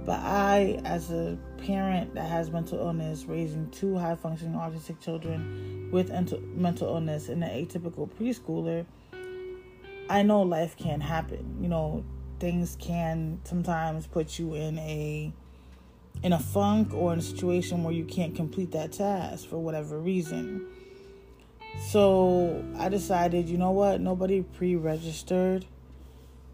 But 0.06 0.20
I, 0.20 0.80
as 0.84 1.10
a 1.10 1.36
parent 1.58 2.14
that 2.14 2.30
has 2.30 2.52
mental 2.52 2.78
illness, 2.78 3.24
raising 3.24 3.68
two 3.70 3.98
high 3.98 4.14
functioning 4.14 4.54
autistic 4.54 5.00
children 5.00 5.81
with 5.92 6.10
mental 6.10 6.88
illness 6.88 7.28
and 7.28 7.44
an 7.44 7.50
atypical 7.50 8.08
preschooler, 8.08 8.86
I 10.10 10.22
know 10.22 10.42
life 10.42 10.76
can 10.76 11.00
happen. 11.00 11.58
You 11.60 11.68
know, 11.68 12.04
things 12.40 12.76
can 12.80 13.40
sometimes 13.44 14.06
put 14.06 14.38
you 14.38 14.54
in 14.54 14.78
a 14.78 15.32
in 16.22 16.32
a 16.32 16.38
funk 16.38 16.92
or 16.94 17.12
in 17.12 17.18
a 17.18 17.22
situation 17.22 17.82
where 17.84 17.92
you 17.92 18.04
can't 18.04 18.34
complete 18.34 18.72
that 18.72 18.92
task 18.92 19.48
for 19.48 19.58
whatever 19.58 19.98
reason. 19.98 20.66
So 21.88 22.64
I 22.78 22.88
decided, 22.88 23.48
you 23.48 23.58
know 23.58 23.70
what? 23.70 24.00
Nobody 24.00 24.42
pre 24.42 24.76
registered. 24.76 25.66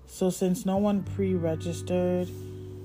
So 0.06 0.30
since 0.30 0.66
no 0.66 0.78
one 0.78 1.02
pre 1.02 1.34
registered, 1.34 2.28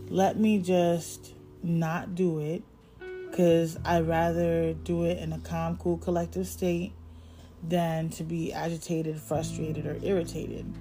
let 0.09 0.37
me 0.37 0.59
just 0.59 1.33
not 1.63 2.15
do 2.15 2.39
it 2.39 2.63
because 3.33 3.79
I'd 3.83 4.07
rather 4.07 4.73
do 4.73 5.05
it 5.05 5.17
in 5.17 5.33
a 5.33 5.39
calm, 5.39 5.75
cool, 5.77 5.97
collective 5.97 6.45
state 6.45 6.93
than 7.67 8.09
to 8.09 8.23
be 8.23 8.53
agitated, 8.53 9.19
frustrated, 9.19 9.87
or 9.87 9.97
irritated. 10.03 10.71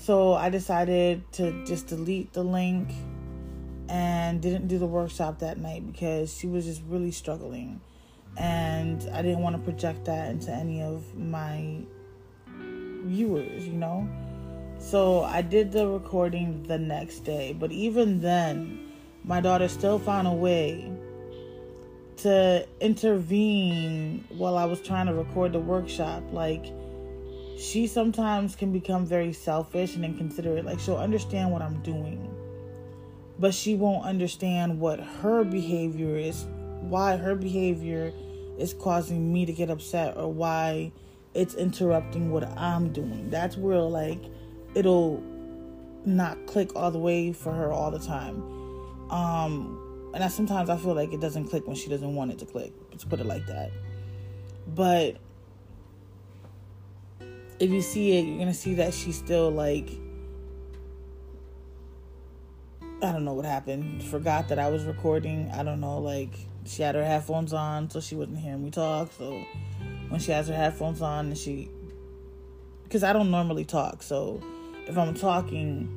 So 0.00 0.32
I 0.32 0.50
decided 0.50 1.22
to 1.34 1.64
just 1.64 1.86
delete 1.86 2.32
the 2.32 2.42
link 2.42 2.90
and 3.88 4.42
didn't 4.42 4.66
do 4.66 4.80
the 4.80 4.86
workshop 4.86 5.38
that 5.38 5.58
night 5.58 5.86
because 5.86 6.36
she 6.36 6.48
was 6.48 6.64
just 6.64 6.82
really 6.88 7.12
struggling. 7.12 7.80
And 8.36 9.08
I 9.12 9.22
didn't 9.22 9.42
want 9.42 9.54
to 9.54 9.62
project 9.62 10.06
that 10.06 10.28
into 10.28 10.50
any 10.50 10.82
of 10.82 11.16
my 11.16 11.82
viewers, 13.04 13.64
you 13.64 13.74
know? 13.74 14.08
So 14.80 15.22
I 15.22 15.42
did 15.42 15.70
the 15.70 15.86
recording 15.86 16.64
the 16.64 16.78
next 16.78 17.20
day. 17.20 17.52
But 17.52 17.70
even 17.70 18.20
then, 18.20 18.90
my 19.22 19.40
daughter 19.40 19.68
still 19.68 20.00
found 20.00 20.26
a 20.26 20.32
way 20.32 20.90
to 22.22 22.66
intervene 22.80 24.24
while 24.30 24.56
I 24.56 24.64
was 24.64 24.80
trying 24.80 25.06
to 25.06 25.14
record 25.14 25.52
the 25.52 25.60
workshop. 25.60 26.22
Like, 26.32 26.66
she 27.58 27.86
sometimes 27.86 28.56
can 28.56 28.72
become 28.72 29.06
very 29.06 29.32
selfish 29.32 29.94
and 29.94 30.04
inconsiderate. 30.04 30.64
Like, 30.64 30.80
she'll 30.80 30.96
understand 30.96 31.52
what 31.52 31.62
I'm 31.62 31.82
doing 31.82 32.32
but 33.42 33.52
she 33.52 33.74
won't 33.74 34.04
understand 34.04 34.78
what 34.78 35.00
her 35.00 35.42
behavior 35.42 36.16
is, 36.16 36.46
why 36.82 37.16
her 37.16 37.34
behavior 37.34 38.12
is 38.56 38.72
causing 38.72 39.32
me 39.32 39.44
to 39.44 39.52
get 39.52 39.68
upset, 39.68 40.16
or 40.16 40.32
why 40.32 40.92
it's 41.34 41.54
interrupting 41.54 42.30
what 42.30 42.44
I'm 42.56 42.92
doing. 42.92 43.30
That's 43.30 43.56
where, 43.56 43.80
like, 43.80 44.22
it'll 44.76 45.20
not 46.04 46.46
click 46.46 46.70
all 46.76 46.92
the 46.92 47.00
way 47.00 47.32
for 47.32 47.52
her 47.52 47.72
all 47.72 47.90
the 47.90 47.98
time. 47.98 48.42
Um, 49.10 49.81
and 50.14 50.22
I 50.22 50.28
sometimes 50.28 50.68
I 50.68 50.76
feel 50.76 50.94
like 50.94 51.12
it 51.12 51.20
doesn't 51.20 51.48
click 51.48 51.66
when 51.66 51.76
she 51.76 51.88
doesn't 51.88 52.14
want 52.14 52.32
it 52.32 52.38
to 52.40 52.46
click. 52.46 52.72
Let's 52.90 53.04
put 53.04 53.20
it 53.20 53.26
like 53.26 53.46
that. 53.46 53.70
But 54.66 55.16
if 57.58 57.70
you 57.70 57.80
see 57.80 58.18
it, 58.18 58.26
you're 58.26 58.38
gonna 58.38 58.54
see 58.54 58.74
that 58.74 58.92
she's 58.92 59.16
still 59.16 59.50
like 59.50 59.90
I 63.02 63.10
don't 63.10 63.24
know 63.24 63.32
what 63.32 63.44
happened. 63.44 64.02
Forgot 64.04 64.48
that 64.48 64.58
I 64.58 64.68
was 64.68 64.84
recording. 64.84 65.50
I 65.52 65.62
don't 65.62 65.80
know, 65.80 65.98
like 65.98 66.34
she 66.64 66.82
had 66.82 66.94
her 66.94 67.04
headphones 67.04 67.52
on 67.52 67.90
so 67.90 68.00
she 68.00 68.14
wasn't 68.14 68.38
hearing 68.38 68.62
me 68.62 68.70
talk. 68.70 69.10
So 69.12 69.42
when 70.08 70.20
she 70.20 70.30
has 70.32 70.48
her 70.48 70.54
headphones 70.54 71.02
on 71.02 71.26
and 71.26 71.38
she 71.38 71.70
because 72.84 73.02
I 73.02 73.12
don't 73.12 73.30
normally 73.30 73.64
talk. 73.64 74.02
So 74.02 74.42
if 74.86 74.98
I'm 74.98 75.14
talking, 75.14 75.88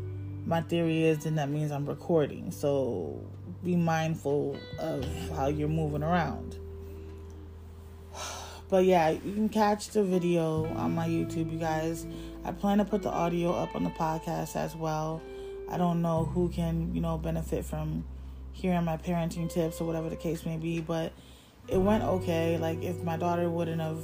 my 0.45 0.61
theory 0.61 1.03
is 1.03 1.25
then 1.25 1.35
that 1.35 1.49
means 1.49 1.71
I'm 1.71 1.85
recording. 1.85 2.51
So 2.51 3.21
be 3.65 3.75
mindful 3.75 4.57
of 4.79 5.05
how 5.31 5.47
you're 5.47 5.67
moving 5.67 6.03
around. 6.03 6.57
But 8.67 8.85
yeah, 8.85 9.09
you 9.09 9.19
can 9.19 9.47
catch 9.47 9.89
the 9.89 10.03
video 10.03 10.65
on 10.73 10.95
my 10.95 11.07
YouTube, 11.07 11.51
you 11.51 11.59
guys. 11.59 12.07
I 12.43 12.51
plan 12.51 12.79
to 12.79 12.85
put 12.85 13.03
the 13.03 13.11
audio 13.11 13.51
up 13.51 13.75
on 13.75 13.83
the 13.83 13.91
podcast 13.91 14.55
as 14.55 14.75
well. 14.75 15.21
I 15.69 15.77
don't 15.77 16.01
know 16.01 16.25
who 16.25 16.49
can, 16.49 16.93
you 16.93 16.99
know, 16.99 17.15
benefit 17.19 17.63
from 17.63 18.03
hearing 18.53 18.83
my 18.83 18.97
parenting 18.97 19.51
tips 19.51 19.79
or 19.79 19.85
whatever 19.85 20.09
the 20.09 20.15
case 20.15 20.47
may 20.47 20.57
be, 20.57 20.81
but 20.81 21.13
it 21.67 21.77
went 21.77 22.03
okay. 22.03 22.57
Like 22.57 22.81
if 22.81 23.03
my 23.03 23.17
daughter 23.17 23.49
wouldn't 23.51 23.81
have 23.81 24.03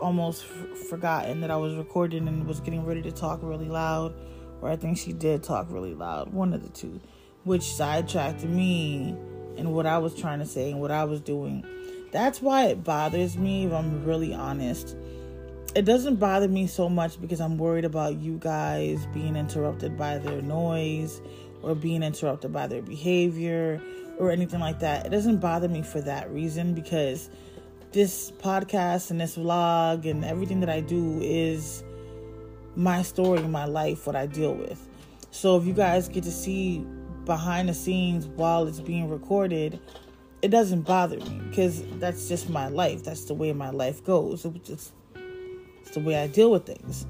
almost 0.00 0.44
f- 0.44 0.78
forgotten 0.88 1.40
that 1.40 1.50
I 1.50 1.56
was 1.56 1.76
recording 1.76 2.26
and 2.26 2.46
was 2.46 2.60
getting 2.60 2.84
ready 2.84 3.02
to 3.02 3.12
talk 3.12 3.38
really 3.42 3.68
loud, 3.68 4.14
or 4.60 4.68
I 4.68 4.76
think 4.76 4.98
she 4.98 5.12
did 5.12 5.42
talk 5.42 5.66
really 5.70 5.94
loud, 5.94 6.32
one 6.32 6.52
of 6.52 6.62
the 6.62 6.70
two, 6.70 7.00
which 7.44 7.62
sidetracked 7.62 8.44
me 8.44 9.16
and 9.56 9.72
what 9.72 9.86
I 9.86 9.98
was 9.98 10.14
trying 10.14 10.40
to 10.40 10.46
say 10.46 10.70
and 10.70 10.80
what 10.80 10.90
I 10.90 11.04
was 11.04 11.20
doing. 11.20 11.64
That's 12.12 12.42
why 12.42 12.66
it 12.66 12.84
bothers 12.84 13.36
me 13.36 13.66
if 13.66 13.72
I'm 13.72 14.04
really 14.04 14.34
honest 14.34 14.96
it 15.74 15.84
doesn't 15.84 16.16
bother 16.16 16.46
me 16.46 16.68
so 16.68 16.88
much 16.88 17.20
because 17.20 17.40
I'm 17.40 17.58
worried 17.58 17.84
about 17.84 18.18
you 18.20 18.38
guys 18.38 19.06
being 19.12 19.34
interrupted 19.34 19.96
by 19.96 20.18
their 20.18 20.40
noise 20.40 21.20
or 21.62 21.74
being 21.74 22.02
interrupted 22.02 22.52
by 22.52 22.68
their 22.68 22.82
behavior 22.82 23.82
or 24.18 24.30
anything 24.30 24.60
like 24.60 24.78
that. 24.80 25.04
It 25.04 25.08
doesn't 25.08 25.38
bother 25.38 25.68
me 25.68 25.82
for 25.82 26.00
that 26.02 26.30
reason 26.30 26.74
because 26.74 27.28
this 27.90 28.30
podcast 28.30 29.10
and 29.10 29.20
this 29.20 29.36
vlog 29.36 30.08
and 30.08 30.24
everything 30.24 30.60
that 30.60 30.70
I 30.70 30.80
do 30.80 31.20
is 31.20 31.82
my 32.76 33.02
story, 33.02 33.42
my 33.42 33.64
life, 33.64 34.06
what 34.06 34.14
I 34.14 34.26
deal 34.26 34.54
with. 34.54 34.88
So 35.32 35.56
if 35.56 35.66
you 35.66 35.72
guys 35.72 36.08
get 36.08 36.22
to 36.24 36.32
see 36.32 36.86
behind 37.24 37.68
the 37.68 37.74
scenes 37.74 38.26
while 38.26 38.66
it's 38.66 38.80
being 38.80 39.08
recorded, 39.08 39.80
it 40.42 40.48
doesn't 40.48 40.82
bother 40.82 41.16
me 41.16 41.40
because 41.48 41.82
that's 41.98 42.28
just 42.28 42.50
my 42.50 42.68
life. 42.68 43.02
That's 43.04 43.24
the 43.24 43.34
way 43.34 43.52
my 43.52 43.70
life 43.70 44.04
goes. 44.04 44.44
It's 44.44 44.92
the 45.92 46.00
way 46.00 46.16
I 46.16 46.26
deal 46.26 46.50
with 46.50 46.66
things. 46.66 47.06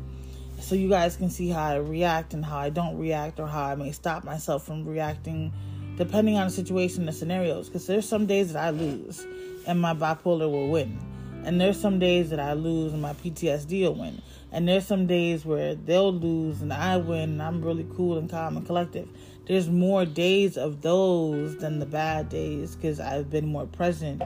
So 0.60 0.74
you 0.76 0.88
guys 0.88 1.16
can 1.16 1.30
see 1.30 1.48
how 1.48 1.64
I 1.64 1.76
react 1.76 2.32
and 2.32 2.44
how 2.44 2.58
I 2.58 2.70
don't 2.70 2.96
react, 2.96 3.40
or 3.40 3.46
how 3.46 3.64
I 3.64 3.74
may 3.74 3.92
stop 3.92 4.24
myself 4.24 4.64
from 4.64 4.86
reacting 4.86 5.52
depending 5.96 6.36
on 6.36 6.46
the 6.46 6.52
situation 6.52 7.00
and 7.00 7.08
the 7.08 7.12
scenarios. 7.12 7.68
Because 7.68 7.86
there's 7.86 8.08
some 8.08 8.26
days 8.26 8.52
that 8.52 8.64
I 8.64 8.70
lose 8.70 9.26
and 9.66 9.80
my 9.80 9.94
bipolar 9.94 10.50
will 10.50 10.68
win. 10.68 10.98
And 11.44 11.60
there's 11.60 11.78
some 11.78 11.98
days 11.98 12.30
that 12.30 12.40
I 12.40 12.54
lose 12.54 12.92
and 12.92 13.02
my 13.02 13.12
PTSD 13.14 13.82
will 13.82 13.94
win. 13.96 14.22
And 14.50 14.66
there's 14.68 14.86
some 14.86 15.06
days 15.06 15.44
where 15.44 15.74
they'll 15.74 16.12
lose 16.12 16.62
and 16.62 16.72
I 16.72 16.96
win 16.96 17.32
and 17.32 17.42
I'm 17.42 17.62
really 17.62 17.86
cool 17.96 18.16
and 18.16 18.30
calm 18.30 18.56
and 18.56 18.64
collective. 18.64 19.08
There's 19.46 19.68
more 19.68 20.06
days 20.06 20.56
of 20.56 20.80
those 20.80 21.58
than 21.58 21.78
the 21.78 21.86
bad 21.86 22.30
days 22.30 22.76
because 22.76 22.98
I've 22.98 23.28
been 23.28 23.46
more 23.46 23.66
present 23.66 24.22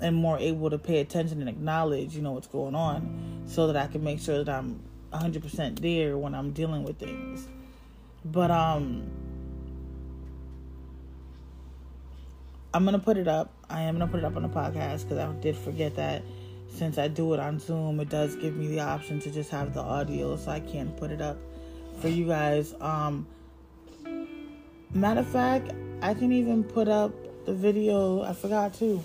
and 0.00 0.14
more 0.14 0.38
able 0.38 0.70
to 0.70 0.78
pay 0.78 1.00
attention 1.00 1.40
and 1.40 1.48
acknowledge, 1.48 2.14
you 2.14 2.22
know, 2.22 2.32
what's 2.32 2.46
going 2.46 2.74
on 2.74 3.42
so 3.46 3.66
that 3.66 3.76
I 3.76 3.88
can 3.88 4.04
make 4.04 4.20
sure 4.20 4.44
that 4.44 4.48
I'm 4.48 4.80
100% 5.12 5.80
there 5.80 6.16
when 6.16 6.34
I'm 6.34 6.52
dealing 6.52 6.84
with 6.84 6.98
things. 6.98 7.48
But 8.24 8.50
um 8.50 9.10
I'm 12.74 12.84
going 12.84 12.98
to 12.98 13.04
put 13.04 13.18
it 13.18 13.28
up. 13.28 13.52
I 13.68 13.82
am 13.82 13.98
going 13.98 14.08
to 14.08 14.10
put 14.10 14.20
it 14.20 14.24
up 14.24 14.34
on 14.36 14.42
the 14.42 14.48
podcast 14.48 15.08
cuz 15.08 15.18
I 15.18 15.30
did 15.40 15.56
forget 15.56 15.96
that 15.96 16.22
since 16.68 16.98
I 16.98 17.08
do 17.08 17.34
it 17.34 17.40
on 17.40 17.58
Zoom, 17.58 18.00
it 18.00 18.08
does 18.08 18.34
give 18.36 18.56
me 18.56 18.68
the 18.68 18.80
option 18.80 19.20
to 19.20 19.30
just 19.30 19.50
have 19.50 19.74
the 19.74 19.80
audio 19.80 20.36
so 20.36 20.52
I 20.52 20.60
can 20.60 20.92
put 20.92 21.10
it 21.10 21.20
up 21.20 21.36
for 22.00 22.08
you 22.08 22.26
guys. 22.26 22.74
Um 22.80 23.26
matter 24.94 25.20
of 25.20 25.28
fact, 25.28 25.72
I 26.02 26.14
can 26.14 26.32
even 26.32 26.64
put 26.64 26.88
up 26.88 27.12
the 27.46 27.54
video. 27.54 28.22
I 28.22 28.32
forgot 28.34 28.74
too. 28.74 29.04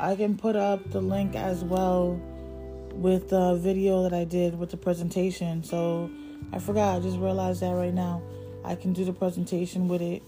I 0.00 0.14
can 0.16 0.36
put 0.36 0.56
up 0.56 0.90
the 0.90 1.00
link 1.00 1.34
as 1.34 1.64
well 1.64 2.20
with 2.92 3.28
the 3.30 3.56
video 3.56 4.02
that 4.04 4.12
I 4.12 4.24
did 4.24 4.58
with 4.58 4.70
the 4.70 4.76
presentation. 4.76 5.62
So 5.62 6.10
I 6.52 6.58
forgot. 6.58 6.96
I 6.96 7.00
just 7.00 7.18
realized 7.18 7.60
that 7.60 7.72
right 7.72 7.94
now. 7.94 8.22
I 8.64 8.74
can 8.74 8.92
do 8.92 9.04
the 9.04 9.12
presentation 9.12 9.88
with 9.88 10.02
it. 10.02 10.22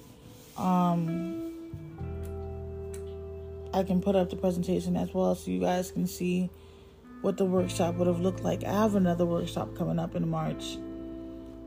Um, 0.56 1.50
I 3.72 3.82
can 3.84 4.00
put 4.00 4.16
up 4.16 4.30
the 4.30 4.36
presentation 4.36 4.96
as 4.96 5.14
well 5.14 5.34
so 5.34 5.50
you 5.50 5.60
guys 5.60 5.92
can 5.92 6.06
see 6.06 6.50
what 7.22 7.36
the 7.36 7.44
workshop 7.44 7.96
would 7.96 8.06
have 8.06 8.20
looked 8.20 8.42
like. 8.42 8.64
I 8.64 8.72
have 8.72 8.94
another 8.94 9.26
workshop 9.26 9.76
coming 9.76 9.98
up 9.98 10.14
in 10.14 10.28
March. 10.28 10.78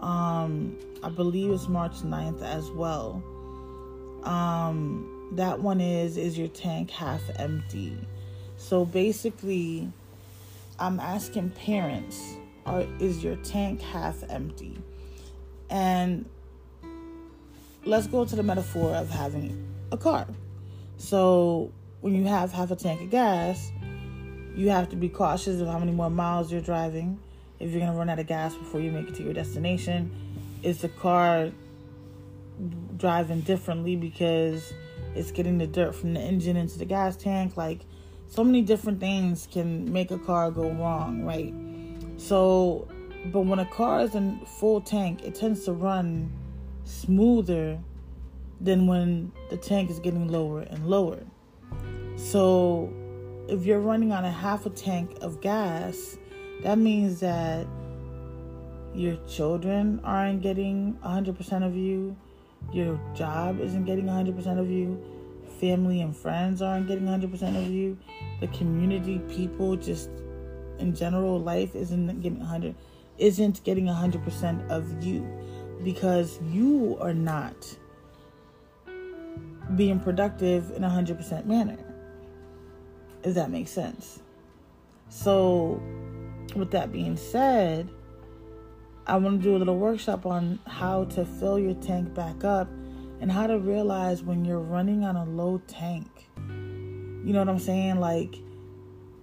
Um, 0.03 0.77
I 1.01 1.07
believe 1.07 1.51
it's 1.51 1.69
March 1.69 2.01
9th 2.01 2.43
as 2.43 2.69
well. 2.71 3.23
Um, 4.23 5.31
that 5.31 5.61
one 5.61 5.79
is 5.79 6.17
is 6.17 6.37
your 6.37 6.49
tank 6.49 6.91
half 6.91 7.21
empty? 7.37 7.97
So 8.57 8.83
basically, 8.83 9.89
I'm 10.77 10.99
asking 10.99 11.51
parents, 11.51 12.21
are 12.65 12.85
is 12.99 13.23
your 13.23 13.37
tank 13.37 13.81
half 13.81 14.21
empty? 14.29 14.77
And 15.69 16.25
let's 17.85 18.07
go 18.07 18.25
to 18.25 18.35
the 18.35 18.43
metaphor 18.43 18.93
of 18.95 19.09
having 19.09 19.65
a 19.93 19.97
car. 19.97 20.27
So 20.97 21.71
when 22.01 22.13
you 22.13 22.25
have 22.25 22.51
half 22.51 22.71
a 22.71 22.75
tank 22.75 22.99
of 23.01 23.09
gas, 23.09 23.71
you 24.53 24.69
have 24.69 24.89
to 24.89 24.97
be 24.97 25.07
cautious 25.07 25.61
of 25.61 25.67
how 25.67 25.79
many 25.79 25.93
more 25.93 26.09
miles 26.09 26.51
you're 26.51 26.61
driving. 26.61 27.19
If 27.63 27.71
you're 27.71 27.79
gonna 27.79 27.97
run 27.97 28.09
out 28.09 28.19
of 28.19 28.27
gas 28.27 28.53
before 28.55 28.81
you 28.81 28.91
make 28.91 29.07
it 29.07 29.15
to 29.15 29.23
your 29.23 29.33
destination, 29.33 30.11
is 30.63 30.81
the 30.81 30.89
car 30.89 31.49
driving 32.97 33.39
differently 33.39 33.95
because 33.95 34.73
it's 35.15 35.31
getting 35.31 35.59
the 35.59 35.67
dirt 35.67 35.95
from 35.95 36.13
the 36.13 36.19
engine 36.19 36.57
into 36.57 36.77
the 36.77 36.83
gas 36.83 37.15
tank? 37.15 37.55
Like, 37.55 37.85
so 38.27 38.43
many 38.43 38.63
different 38.63 38.99
things 38.99 39.47
can 39.49 39.91
make 39.93 40.11
a 40.11 40.17
car 40.17 40.51
go 40.51 40.71
wrong, 40.71 41.23
right? 41.23 41.53
So, 42.17 42.89
but 43.27 43.41
when 43.41 43.59
a 43.59 43.65
car 43.65 44.01
is 44.01 44.13
in 44.13 44.39
full 44.45 44.81
tank, 44.81 45.23
it 45.23 45.33
tends 45.33 45.63
to 45.63 45.71
run 45.71 46.33
smoother 46.83 47.79
than 48.59 48.87
when 48.87 49.31
the 49.49 49.55
tank 49.55 49.89
is 49.89 49.99
getting 49.99 50.27
lower 50.27 50.61
and 50.61 50.85
lower. 50.85 51.19
So, 52.17 52.91
if 53.47 53.65
you're 53.65 53.79
running 53.79 54.11
on 54.11 54.25
a 54.25 54.31
half 54.31 54.65
a 54.65 54.69
tank 54.69 55.17
of 55.21 55.39
gas, 55.39 56.17
that 56.61 56.77
means 56.77 57.19
that 57.19 57.65
your 58.93 59.17
children 59.27 59.99
aren't 60.03 60.41
getting 60.41 60.97
100% 61.03 61.65
of 61.65 61.75
you, 61.75 62.15
your 62.71 62.99
job 63.15 63.59
isn't 63.59 63.85
getting 63.85 64.05
100% 64.05 64.59
of 64.59 64.69
you, 64.69 65.01
family 65.59 66.01
and 66.01 66.15
friends 66.15 66.61
aren't 66.61 66.87
getting 66.87 67.05
100% 67.05 67.33
of 67.57 67.69
you, 67.69 67.97
the 68.39 68.47
community, 68.47 69.19
people, 69.29 69.75
just 69.75 70.09
in 70.79 70.93
general, 70.93 71.39
life 71.39 71.75
isn't 71.75 72.21
getting 72.21 72.39
100 72.39 72.75
isn't 73.19 73.63
getting 73.63 73.85
100% 73.85 74.69
of 74.71 75.03
you 75.03 75.21
because 75.83 76.39
you 76.51 76.97
are 76.99 77.13
not 77.13 77.77
being 79.75 79.99
productive 79.99 80.71
in 80.71 80.83
a 80.83 80.89
100% 80.89 81.45
manner 81.45 81.77
if 83.23 83.35
that 83.35 83.49
makes 83.49 83.71
sense. 83.71 84.19
So, 85.09 85.81
with 86.55 86.71
that 86.71 86.91
being 86.91 87.17
said, 87.17 87.89
I 89.05 89.17
want 89.17 89.41
to 89.41 89.43
do 89.43 89.55
a 89.55 89.59
little 89.59 89.77
workshop 89.77 90.25
on 90.25 90.59
how 90.65 91.05
to 91.05 91.25
fill 91.25 91.59
your 91.59 91.73
tank 91.75 92.13
back 92.13 92.43
up 92.43 92.69
and 93.19 93.31
how 93.31 93.47
to 93.47 93.59
realize 93.59 94.23
when 94.23 94.45
you're 94.45 94.59
running 94.59 95.03
on 95.03 95.15
a 95.15 95.25
low 95.25 95.61
tank. 95.67 96.07
You 96.37 97.31
know 97.31 97.39
what 97.39 97.49
I'm 97.49 97.59
saying? 97.59 97.99
Like, 97.99 98.35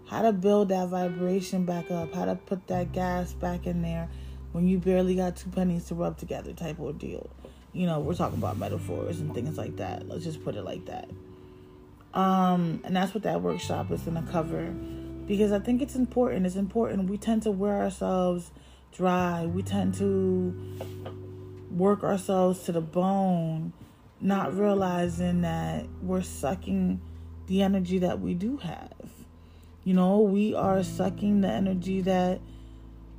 how 0.06 0.22
to 0.22 0.32
build 0.32 0.70
that 0.70 0.88
vibration 0.88 1.64
back 1.64 1.90
up, 1.90 2.12
how 2.14 2.24
to 2.24 2.34
put 2.34 2.66
that 2.66 2.92
gas 2.92 3.32
back 3.32 3.66
in 3.66 3.82
there 3.82 4.08
when 4.52 4.66
you 4.66 4.78
barely 4.78 5.14
got 5.14 5.36
two 5.36 5.50
pennies 5.50 5.84
to 5.84 5.94
rub 5.94 6.18
together, 6.18 6.52
type 6.52 6.78
of 6.80 6.98
deal. 6.98 7.30
You 7.72 7.86
know, 7.86 8.00
we're 8.00 8.14
talking 8.14 8.38
about 8.38 8.58
metaphors 8.58 9.20
and 9.20 9.32
things 9.32 9.56
like 9.56 9.76
that. 9.76 10.08
Let's 10.08 10.24
just 10.24 10.42
put 10.44 10.56
it 10.56 10.64
like 10.64 10.86
that. 10.86 11.08
Um, 12.12 12.80
and 12.84 12.96
that's 12.96 13.14
what 13.14 13.22
that 13.22 13.40
workshop 13.40 13.90
is 13.92 14.02
going 14.02 14.22
to 14.24 14.32
cover 14.32 14.74
because 15.30 15.52
I 15.52 15.60
think 15.60 15.80
it's 15.80 15.94
important. 15.94 16.44
It's 16.44 16.56
important. 16.56 17.08
We 17.08 17.16
tend 17.16 17.44
to 17.44 17.52
wear 17.52 17.82
ourselves 17.82 18.50
dry, 18.92 19.46
we 19.46 19.62
tend 19.62 19.94
to 19.94 20.52
work 21.70 22.02
ourselves 22.02 22.64
to 22.64 22.72
the 22.72 22.80
bone, 22.80 23.72
not 24.20 24.58
realizing 24.58 25.42
that 25.42 25.86
we're 26.02 26.22
sucking 26.22 27.00
the 27.46 27.62
energy 27.62 28.00
that 28.00 28.18
we 28.18 28.34
do 28.34 28.56
have. 28.56 28.90
You 29.84 29.94
know, 29.94 30.18
we 30.18 30.52
are 30.52 30.82
sucking 30.82 31.42
the 31.42 31.48
energy 31.48 32.00
that 32.00 32.40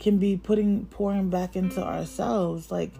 can 0.02 0.17
be 0.17 0.36
putting 0.36 0.88
pouring 0.88 1.30
back 1.30 1.56
into 1.56 1.82
ourselves 1.82 2.71
like 2.71 2.91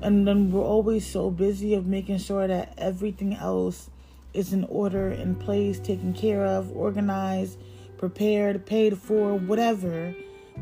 and 0.00 0.26
then 0.26 0.50
we're 0.52 0.64
always 0.64 1.06
so 1.06 1.28
busy 1.30 1.74
of 1.74 1.86
making 1.86 2.16
sure 2.16 2.46
that 2.46 2.72
everything 2.78 3.34
else 3.34 3.90
is 4.32 4.54
in 4.54 4.64
order, 4.64 5.10
in 5.10 5.34
place, 5.34 5.78
taken 5.78 6.14
care 6.14 6.46
of, 6.46 6.74
organized, 6.74 7.58
prepared, 7.98 8.64
paid 8.64 8.96
for, 8.96 9.34
whatever. 9.34 10.14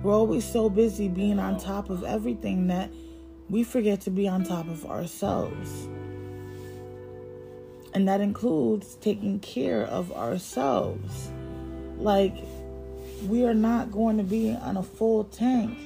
We're 0.03 0.15
always 0.15 0.45
so 0.45 0.69
busy 0.69 1.09
being 1.09 1.39
on 1.39 1.59
top 1.59 1.91
of 1.91 2.03
everything 2.03 2.67
that 2.69 2.91
we 3.49 3.63
forget 3.63 4.01
to 4.03 4.11
be 4.11 4.27
on 4.27 4.45
top 4.45 4.69
of 4.69 4.85
ourselves. 4.87 5.89
And 7.95 8.09
that 8.09 8.21
includes 8.21 8.97
taking 8.97 9.41
care 9.41 9.85
of 9.85 10.13
ourselves. 10.13 11.31
Like, 11.99 12.37
we 13.27 13.47
are 13.47 13.55
not 13.55 13.91
going 13.91 14.19
to 14.19 14.23
be 14.23 14.51
on 14.51 14.77
a 14.77 14.83
full 14.83 15.25
tank 15.25 15.79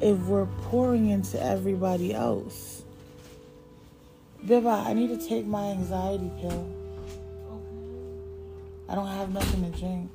if 0.00 0.18
we're 0.18 0.46
pouring 0.62 1.08
into 1.08 1.42
everybody 1.42 2.12
else. 2.14 2.82
Biba, 4.44 4.86
I 4.86 4.92
need 4.92 5.08
to 5.08 5.28
take 5.28 5.46
my 5.46 5.70
anxiety 5.70 6.30
pill. 6.40 6.68
Okay. 7.50 8.88
I 8.88 8.94
don't 8.94 9.08
have 9.08 9.32
nothing 9.32 9.72
to 9.72 9.78
drink. 9.78 10.10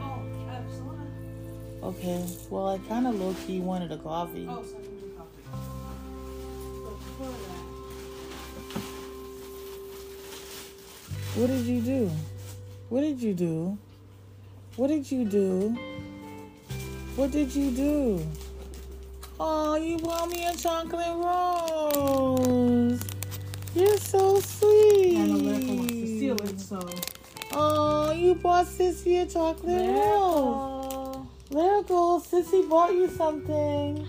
Oh, 0.00 0.22
absolutely. 0.48 1.06
Okay. 1.82 2.24
Well, 2.50 2.68
I 2.68 2.78
kind 2.88 3.06
of 3.06 3.14
low 3.20 3.34
key 3.46 3.60
wanted 3.60 3.92
a 3.92 3.98
coffee. 3.98 4.46
Oh, 4.48 4.62
so 4.62 4.76
I 4.76 4.80
can 4.82 4.96
do 5.00 5.08
coffee. 5.16 5.42
But 6.84 6.96
before 6.98 7.32
that, 7.32 7.66
What 11.36 11.48
did 11.48 11.66
you 11.66 11.80
do? 11.82 12.10
What 12.88 13.02
did 13.02 13.20
you 13.20 13.34
do? 13.34 13.76
What 14.76 14.88
did 14.88 15.10
you 15.10 15.24
do? 15.24 15.76
What 17.16 17.30
did 17.30 17.54
you 17.54 17.70
do? 17.70 18.26
Oh, 19.38 19.76
you 19.76 19.98
bought 19.98 20.30
me 20.30 20.46
a 20.46 20.54
chocolate 20.54 21.14
rose. 21.14 23.00
You're 23.74 23.98
so 23.98 24.40
sweet. 24.40 25.18
I 25.18 25.26
know 25.26 25.38
wants 25.76 25.92
to 25.92 26.06
steal 26.06 26.36
it, 26.36 26.58
so. 26.58 27.05
Oh, 27.58 28.12
you 28.12 28.34
bought 28.34 28.66
Sissy 28.66 29.22
a 29.22 29.26
chocolate 29.26 29.88
rose. 29.88 29.88
Lyrical. 29.88 31.26
Lyrical, 31.50 32.20
Sissy 32.20 32.68
bought 32.68 32.92
you 32.92 33.08
something. 33.08 34.06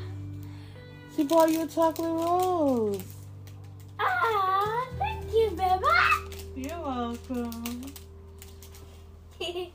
She 1.15 1.23
bought 1.23 1.49
you 1.49 1.63
a 1.63 1.67
chocolate 1.67 2.11
rose. 2.11 3.01
Ah, 3.99 4.85
thank 4.99 5.31
you, 5.31 5.51
Beba. 5.55 6.35
You're 6.57 6.81
welcome. 6.81 7.85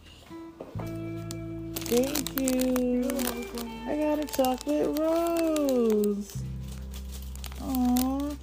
Thank 1.87 2.41
you. 2.41 3.03
You're 3.03 3.15
welcome. 3.15 3.89
I 3.89 3.97
got 3.97 4.19
a 4.19 4.27
chocolate 4.27 4.99
rose. 4.99 6.37
Aww. 7.61 8.37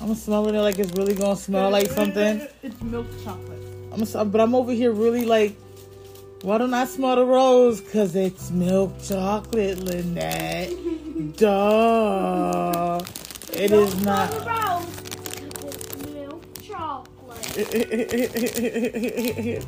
I'm 0.00 0.10
I'm 0.10 0.14
smelling 0.14 0.54
it 0.54 0.60
like 0.60 0.78
it's 0.78 0.92
really 0.92 1.14
gonna 1.14 1.36
smell 1.36 1.70
like 1.70 1.90
something. 1.90 2.46
It's 2.62 2.80
milk 2.82 3.08
chocolate. 3.24 3.61
I'm 3.92 4.04
so- 4.04 4.24
but 4.24 4.40
I'm 4.40 4.54
over 4.54 4.72
here 4.72 4.92
really 4.92 5.24
like, 5.24 5.54
why 6.42 6.58
don't 6.58 6.74
I 6.74 6.84
smell 6.86 7.16
the 7.16 7.24
rose? 7.24 7.80
Cause 7.80 8.16
it's 8.16 8.50
milk 8.50 8.94
chocolate, 9.02 9.78
Lynette. 9.78 10.70
Duh. 11.36 13.00
It 13.52 13.70
is 13.70 14.02
not. 14.02 14.30
Rose. 14.32 14.86
It's 15.64 16.06
milk 16.12 16.42
chocolate. 16.62 17.58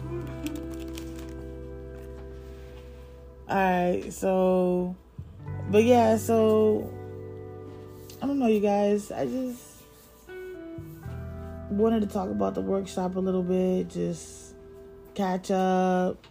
Alright, 3.48 4.12
so 4.12 4.96
but 5.70 5.84
yeah, 5.84 6.16
so 6.16 6.90
I 8.22 8.26
don't 8.26 8.38
know 8.38 8.46
you 8.46 8.60
guys. 8.60 9.12
I 9.12 9.26
just 9.26 9.73
wanted 11.76 12.00
to 12.00 12.06
talk 12.06 12.30
about 12.30 12.54
the 12.54 12.60
workshop 12.60 13.16
a 13.16 13.20
little 13.20 13.42
bit, 13.42 13.90
just 13.90 14.54
catch 15.14 15.50
up, 15.50 16.26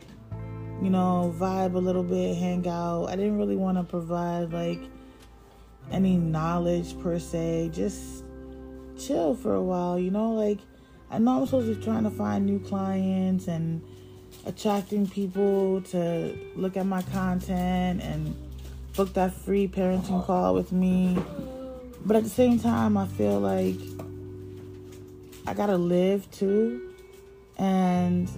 you 0.81 0.89
know, 0.89 1.33
vibe 1.37 1.75
a 1.75 1.79
little 1.79 2.03
bit, 2.03 2.35
hang 2.35 2.67
out. 2.67 3.05
I 3.05 3.15
didn't 3.15 3.37
really 3.37 3.55
want 3.55 3.77
to 3.77 3.83
provide 3.83 4.51
like 4.51 4.81
any 5.91 6.17
knowledge 6.17 6.99
per 7.01 7.19
se, 7.19 7.71
just 7.73 8.23
chill 8.97 9.35
for 9.35 9.53
a 9.53 9.61
while, 9.61 9.99
you 9.99 10.11
know, 10.11 10.33
like 10.33 10.59
I 11.09 11.19
know 11.19 11.39
I'm 11.39 11.45
supposed 11.45 11.67
to 11.67 11.75
be 11.75 11.83
trying 11.83 12.03
to 12.03 12.09
find 12.09 12.45
new 12.45 12.59
clients 12.59 13.47
and 13.47 13.83
attracting 14.45 15.07
people 15.07 15.81
to 15.81 16.37
look 16.55 16.75
at 16.75 16.85
my 16.85 17.01
content 17.03 18.01
and 18.01 18.35
book 18.95 19.13
that 19.13 19.33
free 19.33 19.67
parenting 19.67 20.25
call 20.25 20.53
with 20.53 20.71
me. 20.71 21.17
But 22.05 22.17
at 22.17 22.23
the 22.23 22.29
same 22.29 22.59
time, 22.59 22.97
I 22.97 23.07
feel 23.07 23.39
like 23.39 23.77
I 25.45 25.53
gotta 25.53 25.77
live 25.77 26.29
too. 26.31 26.93
And 27.57 28.29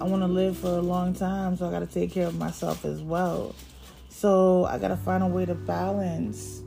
I 0.00 0.04
wanna 0.04 0.28
live 0.28 0.56
for 0.56 0.68
a 0.68 0.82
long 0.82 1.14
time, 1.14 1.56
so 1.56 1.68
I 1.68 1.70
gotta 1.70 1.86
take 1.86 2.12
care 2.12 2.26
of 2.26 2.38
myself 2.38 2.84
as 2.84 3.02
well. 3.02 3.54
So 4.08 4.64
I 4.64 4.78
gotta 4.78 4.96
find 4.96 5.22
a 5.22 5.26
way 5.26 5.44
to 5.46 5.54
balance 5.54 6.62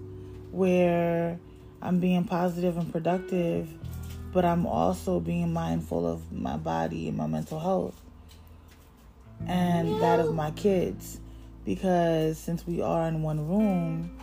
where 0.52 1.39
I'm 1.82 2.00
being 2.00 2.23
positive 2.23 2.78
and 2.78 2.91
productive, 2.91 3.69
but 4.34 4.45
I'm 4.45 4.65
also 4.65 5.19
being 5.19 5.54
mindful 5.54 6.06
of 6.06 6.32
my 6.32 6.58
body 6.58 7.08
and 7.08 7.17
my 7.17 7.28
mental 7.28 7.60
health 7.60 7.95
and 9.45 10.02
that 10.02 10.19
of 10.19 10.34
my 10.34 10.52
kids 10.52 11.19
because 11.65 12.38
since 12.38 12.65
we 12.65 12.82
are 12.82 13.08
in 13.08 13.21
one 13.21 13.47
room 13.47 14.17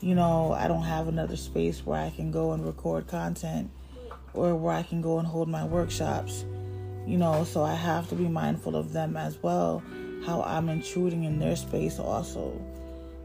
you 0.00 0.14
know 0.14 0.52
i 0.52 0.68
don't 0.68 0.82
have 0.82 1.08
another 1.08 1.36
space 1.36 1.86
where 1.86 2.00
i 2.00 2.10
can 2.10 2.30
go 2.30 2.52
and 2.52 2.66
record 2.66 3.06
content 3.06 3.70
or 4.34 4.54
where 4.54 4.74
i 4.74 4.82
can 4.82 5.00
go 5.00 5.18
and 5.18 5.26
hold 5.26 5.48
my 5.48 5.64
workshops 5.64 6.44
you 7.06 7.16
know 7.16 7.44
so 7.44 7.62
i 7.62 7.74
have 7.74 8.08
to 8.08 8.14
be 8.14 8.28
mindful 8.28 8.76
of 8.76 8.92
them 8.92 9.16
as 9.16 9.42
well 9.42 9.82
how 10.24 10.42
i'm 10.42 10.68
intruding 10.68 11.24
in 11.24 11.38
their 11.38 11.56
space 11.56 11.98
also 11.98 12.52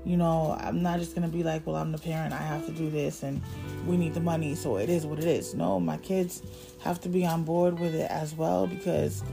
you 0.06 0.18
know 0.18 0.58
i'm 0.62 0.82
not 0.82 1.00
just 1.00 1.14
gonna 1.14 1.28
be 1.28 1.44
like 1.44 1.66
well 1.68 1.76
i'm 1.76 1.92
the 1.92 1.98
parent 1.98 2.34
i 2.34 2.42
have 2.42 2.66
to 2.66 2.72
do 2.72 2.90
this 2.90 3.24
and 3.24 3.42
we 3.86 3.98
need 3.98 4.14
the 4.14 4.20
money 4.20 4.56
so 4.56 4.78
it 4.78 4.90
is 4.90 5.06
what 5.06 5.20
it 5.20 5.26
is 5.26 5.54
no 5.54 5.80
my 5.80 5.98
kids 5.98 6.42
have 6.80 7.00
to 7.00 7.10
be 7.10 7.26
on 7.26 7.44
board 7.44 7.80
with 7.80 7.94
it 7.94 8.10
as 8.10 8.34
well 8.34 8.66
because 8.66 9.24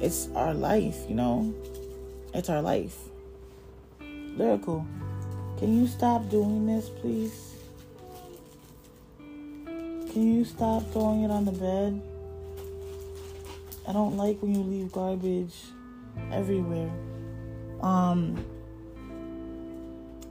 it's 0.00 0.28
our 0.36 0.54
life, 0.54 0.96
you 1.08 1.14
know? 1.16 1.52
It's 2.32 2.48
our 2.48 2.62
life. 2.62 2.96
Lyrical, 4.36 4.86
can 5.58 5.76
you 5.76 5.88
stop 5.88 6.28
doing 6.28 6.66
this, 6.66 6.88
please? 6.88 7.47
Can 10.12 10.34
you 10.34 10.44
stop 10.44 10.90
throwing 10.92 11.22
it 11.22 11.30
on 11.30 11.44
the 11.44 11.52
bed? 11.52 12.00
I 13.86 13.92
don't 13.92 14.16
like 14.16 14.40
when 14.42 14.54
you 14.54 14.62
leave 14.62 14.92
garbage 14.92 15.54
everywhere. 16.32 16.90
Um, 17.80 18.44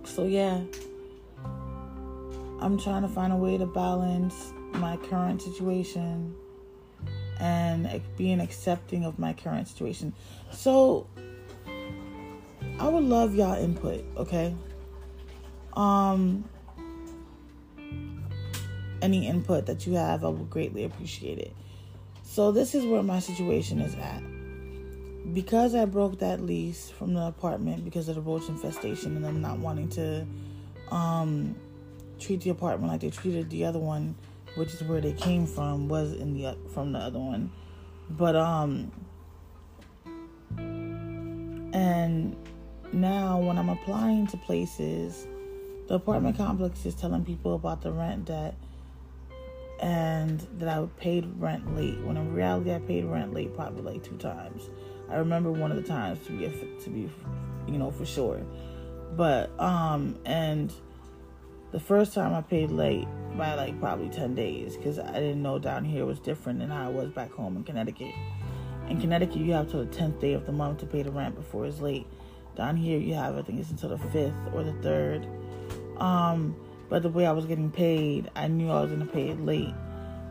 so 0.03 0.25
yeah, 0.25 0.61
I'm 2.59 2.79
trying 2.79 3.03
to 3.03 3.07
find 3.07 3.31
a 3.31 3.35
way 3.35 3.57
to 3.57 3.65
balance 3.65 4.51
my 4.73 4.97
current 4.97 5.41
situation 5.41 6.35
and 7.39 8.01
being 8.17 8.39
accepting 8.39 9.05
of 9.05 9.19
my 9.19 9.33
current 9.33 9.67
situation. 9.67 10.13
So 10.51 11.07
I 12.79 12.87
would 12.87 13.03
love 13.03 13.35
y'all 13.35 13.61
input, 13.61 14.03
okay? 14.17 14.55
Um 15.73 16.45
any 19.01 19.27
input 19.27 19.65
that 19.67 19.86
you 19.86 19.93
have, 19.93 20.23
I 20.23 20.29
would 20.29 20.49
greatly 20.49 20.83
appreciate 20.83 21.39
it. 21.39 21.53
So 22.23 22.51
this 22.51 22.75
is 22.75 22.86
where 22.86 23.03
my 23.03 23.19
situation 23.19 23.79
is 23.81 23.95
at. 23.95 24.21
Because 25.33 25.75
I 25.75 25.86
broke 25.86 26.19
that 26.19 26.41
lease 26.41 26.89
from 26.89 27.13
the 27.13 27.21
apartment 27.21 27.83
because 27.83 28.07
of 28.07 28.15
the 28.15 28.21
roach 28.21 28.47
infestation 28.47 29.15
and 29.15 29.25
them 29.25 29.41
not 29.41 29.60
wanting 29.60 29.89
to 29.89 30.25
um 30.89 31.55
treat 32.17 32.41
the 32.41 32.49
apartment 32.49 32.91
like 32.91 33.01
they 33.01 33.10
treated 33.10 33.49
the 33.49 33.65
other 33.65 33.77
one 33.77 34.15
which 34.57 34.73
is 34.73 34.83
where 34.83 34.99
they 34.99 35.13
came 35.13 35.45
from, 35.45 35.88
was 35.88 36.13
in 36.13 36.33
the 36.33 36.57
from 36.73 36.91
the 36.91 36.99
other 36.99 37.19
one. 37.19 37.51
But 38.10 38.36
um 38.36 38.91
and 41.73 42.36
now 42.91 43.39
when 43.39 43.57
I'm 43.57 43.69
applying 43.69 44.27
to 44.27 44.38
places, 44.38 45.27
the 45.88 45.95
apartment 45.95 46.38
complex 46.38 46.86
is 46.86 46.95
telling 46.95 47.23
people 47.23 47.55
about 47.55 47.81
the 47.81 47.91
rent 47.91 48.25
debt 48.25 48.55
and 49.79 50.45
that 50.57 50.69
I 50.69 50.85
paid 50.97 51.29
rent 51.37 51.75
late. 51.75 51.99
When 52.01 52.17
in 52.17 52.33
reality, 52.33 52.73
I 52.73 52.79
paid 52.79 53.05
rent 53.05 53.33
late 53.33 53.55
probably 53.55 53.81
like 53.93 54.03
two 54.03 54.17
times. 54.17 54.69
I 55.09 55.17
remember 55.17 55.51
one 55.51 55.71
of 55.71 55.77
the 55.77 55.87
times 55.87 56.25
to 56.27 56.31
be 56.31 56.47
to 56.47 56.89
be, 56.89 57.09
you 57.67 57.77
know, 57.77 57.91
for 57.91 58.05
sure. 58.05 58.41
But 59.15 59.57
um, 59.59 60.17
and 60.25 60.73
the 61.71 61.79
first 61.79 62.13
time 62.13 62.33
I 62.33 62.41
paid 62.41 62.71
late 62.71 63.07
by 63.37 63.53
like 63.55 63.79
probably 63.79 64.09
10 64.09 64.35
days 64.35 64.77
because 64.77 64.99
I 64.99 65.13
didn't 65.13 65.41
know 65.41 65.59
down 65.59 65.85
here 65.85 66.05
was 66.05 66.19
different 66.19 66.59
than 66.59 66.69
how 66.69 66.89
it 66.89 66.93
was 66.93 67.09
back 67.09 67.31
home 67.31 67.57
in 67.57 67.63
Connecticut. 67.63 68.13
In 68.89 69.01
Connecticut, 69.01 69.37
you 69.37 69.51
have 69.53 69.69
till 69.69 69.83
the 69.83 69.91
10th 69.91 70.19
day 70.19 70.33
of 70.33 70.45
the 70.45 70.51
month 70.51 70.79
to 70.79 70.85
pay 70.85 71.03
the 71.03 71.11
rent 71.11 71.35
before 71.35 71.65
it's 71.65 71.79
late. 71.79 72.07
Down 72.55 72.77
here, 72.77 72.97
you 72.97 73.13
have, 73.13 73.37
I 73.37 73.41
think 73.41 73.59
it's 73.59 73.69
until 73.69 73.89
the 73.89 73.97
5th 73.97 74.53
or 74.53 74.63
the 74.63 74.71
3rd. 74.71 76.01
Um, 76.01 76.55
but 76.89 77.04
the 77.04 77.10
way 77.10 77.26
I 77.26 77.32
was 77.32 77.45
getting 77.45 77.71
paid, 77.71 78.30
I 78.36 78.47
knew 78.47 78.69
I 78.69 78.82
was 78.82 78.91
going 78.91 79.06
to 79.06 79.12
pay 79.12 79.30
it 79.30 79.39
late. 79.39 79.73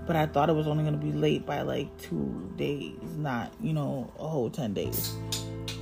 But 0.06 0.16
I 0.16 0.26
thought 0.26 0.48
it 0.48 0.54
was 0.54 0.68
only 0.68 0.84
going 0.84 0.98
to 0.98 1.04
be 1.04 1.12
late 1.12 1.44
by 1.44 1.62
like 1.62 1.96
two 1.98 2.50
days, 2.56 2.98
not, 3.16 3.52
you 3.60 3.72
know, 3.72 4.12
a 4.18 4.26
whole 4.26 4.50
10 4.50 4.72
days. 4.72 5.14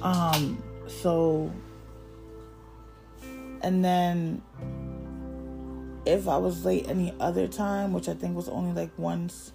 Um, 0.02 0.62
so, 0.86 1.52
and 3.60 3.84
then 3.84 4.42
if 6.06 6.28
I 6.28 6.36
was 6.36 6.64
late 6.64 6.88
any 6.88 7.14
other 7.20 7.48
time, 7.48 7.92
which 7.92 8.08
I 8.08 8.14
think 8.14 8.34
was 8.34 8.48
only 8.48 8.72
like 8.72 8.90
once, 8.98 9.52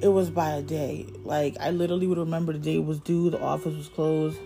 it 0.00 0.08
was 0.08 0.30
by 0.30 0.50
a 0.52 0.62
day. 0.62 1.06
Like 1.24 1.56
I 1.60 1.70
literally 1.70 2.06
would 2.06 2.18
remember 2.18 2.52
the 2.52 2.58
day 2.58 2.78
was 2.78 3.00
due, 3.00 3.30
the 3.30 3.40
office 3.40 3.76
was 3.76 3.88
closed, 3.88 4.38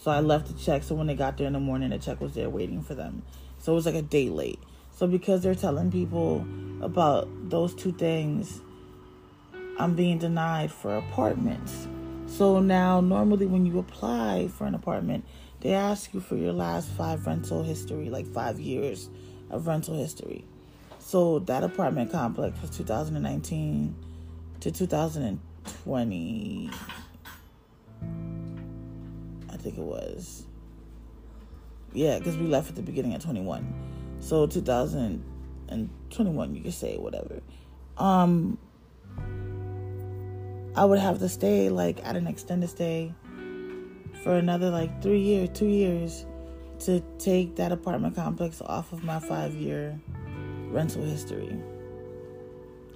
so 0.00 0.10
I 0.10 0.20
left 0.20 0.48
the 0.48 0.54
check. 0.54 0.82
So 0.82 0.94
when 0.94 1.06
they 1.06 1.14
got 1.14 1.38
there 1.38 1.46
in 1.46 1.54
the 1.54 1.60
morning, 1.60 1.90
the 1.90 1.98
check 1.98 2.20
was 2.20 2.34
there 2.34 2.50
waiting 2.50 2.82
for 2.82 2.94
them. 2.94 3.22
So 3.58 3.72
it 3.72 3.74
was 3.74 3.86
like 3.86 3.94
a 3.94 4.02
day 4.02 4.28
late. 4.28 4.60
So 4.98 5.06
because 5.06 5.42
they're 5.44 5.54
telling 5.54 5.92
people 5.92 6.44
about 6.82 7.28
those 7.50 7.72
two 7.72 7.92
things, 7.92 8.60
I'm 9.78 9.94
being 9.94 10.18
denied 10.18 10.72
for 10.72 10.96
apartments. 10.96 11.86
So 12.26 12.58
now 12.58 13.00
normally 13.00 13.46
when 13.46 13.64
you 13.64 13.78
apply 13.78 14.48
for 14.48 14.66
an 14.66 14.74
apartment, 14.74 15.24
they 15.60 15.72
ask 15.72 16.12
you 16.12 16.18
for 16.18 16.34
your 16.34 16.52
last 16.52 16.88
five 16.88 17.24
rental 17.28 17.62
history, 17.62 18.10
like 18.10 18.26
five 18.26 18.58
years 18.58 19.08
of 19.50 19.68
rental 19.68 19.96
history. 19.96 20.44
So 20.98 21.38
that 21.38 21.62
apartment 21.62 22.10
complex 22.10 22.60
was 22.60 22.70
2019 22.70 23.94
to 24.58 24.72
2020. 24.72 26.70
I 29.48 29.56
think 29.58 29.78
it 29.78 29.84
was. 29.84 30.44
Yeah, 31.92 32.18
because 32.18 32.36
we 32.36 32.48
left 32.48 32.70
at 32.70 32.74
the 32.74 32.82
beginning 32.82 33.14
of 33.14 33.22
21. 33.22 33.97
So 34.20 34.46
2021, 34.46 36.54
you 36.54 36.62
could 36.62 36.74
say 36.74 36.98
whatever. 36.98 37.40
Um, 37.96 38.58
I 40.74 40.84
would 40.84 40.98
have 40.98 41.20
to 41.20 41.28
stay 41.28 41.70
like 41.70 42.04
at 42.04 42.16
an 42.16 42.26
extended 42.26 42.70
stay 42.70 43.14
for 44.22 44.36
another 44.36 44.70
like 44.70 45.02
three 45.02 45.20
years, 45.20 45.50
two 45.54 45.66
years 45.66 46.24
to 46.80 47.02
take 47.18 47.56
that 47.56 47.72
apartment 47.72 48.14
complex 48.14 48.60
off 48.62 48.92
of 48.92 49.02
my 49.02 49.18
five 49.18 49.54
year 49.54 49.98
rental 50.70 51.02
history. 51.02 51.56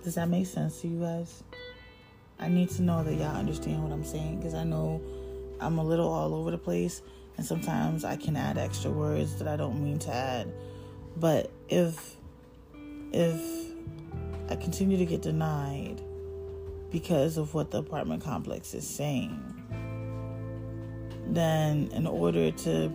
Does 0.05 0.15
that 0.17 0.29
make 0.29 0.47
sense 0.47 0.81
to 0.81 0.89
you 0.89 1.01
guys? 1.01 1.43
I 2.39 2.49
need 2.49 2.71
to 2.71 2.83
know 2.83 3.05
that 3.05 3.15
y'all 3.15 3.37
understand 3.37 3.83
what 3.83 3.93
I'm 3.93 4.05
saying 4.05 4.39
because 4.39 4.55
I 4.55 4.65
know 4.65 5.01
I'm 5.61 5.79
a 5.79 5.85
little 5.85 6.09
all 6.09 6.35
over 6.35 6.51
the 6.51 6.59
place 6.59 7.03
and 7.37 7.47
sometimes 7.47 8.05
I 8.05 8.17
can 8.17 8.37
add 8.37 8.59
extra 8.59 8.91
words 8.91 9.37
that 9.37 9.49
I 9.49 9.57
don't 9.57 9.83
mean 9.83 9.99
to 10.01 10.13
add. 10.13 10.53
But 11.17 11.51
if 11.69 12.17
if 13.13 13.41
I 14.51 14.57
continue 14.57 14.97
to 14.99 15.07
get 15.07 15.23
denied 15.23 16.01
because 16.91 17.37
of 17.37 17.55
what 17.55 17.71
the 17.71 17.79
apartment 17.79 18.23
complex 18.23 18.75
is 18.75 18.87
saying, 18.87 19.39
then 21.27 21.89
in 21.93 22.07
order 22.07 22.51
to 22.51 22.93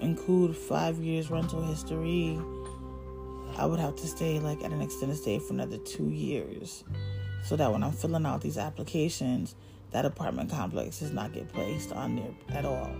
include 0.00 0.56
five 0.56 0.98
years 0.98 1.30
rental 1.30 1.62
history, 1.62 2.38
I 3.56 3.66
would 3.66 3.80
have 3.80 3.96
to 3.96 4.06
stay 4.06 4.38
like 4.40 4.62
at 4.64 4.72
an 4.72 4.80
extended 4.82 5.16
stay 5.16 5.38
for 5.38 5.52
another 5.52 5.78
two 5.78 6.08
years. 6.10 6.84
So 7.44 7.56
that 7.56 7.70
when 7.70 7.82
I'm 7.82 7.92
filling 7.92 8.24
out 8.24 8.40
these 8.40 8.56
applications, 8.56 9.54
that 9.90 10.04
apartment 10.04 10.50
complex 10.50 11.00
does 11.00 11.12
not 11.12 11.32
get 11.32 11.52
placed 11.52 11.92
on 11.92 12.16
there 12.16 12.34
at 12.56 12.64
all. 12.64 12.90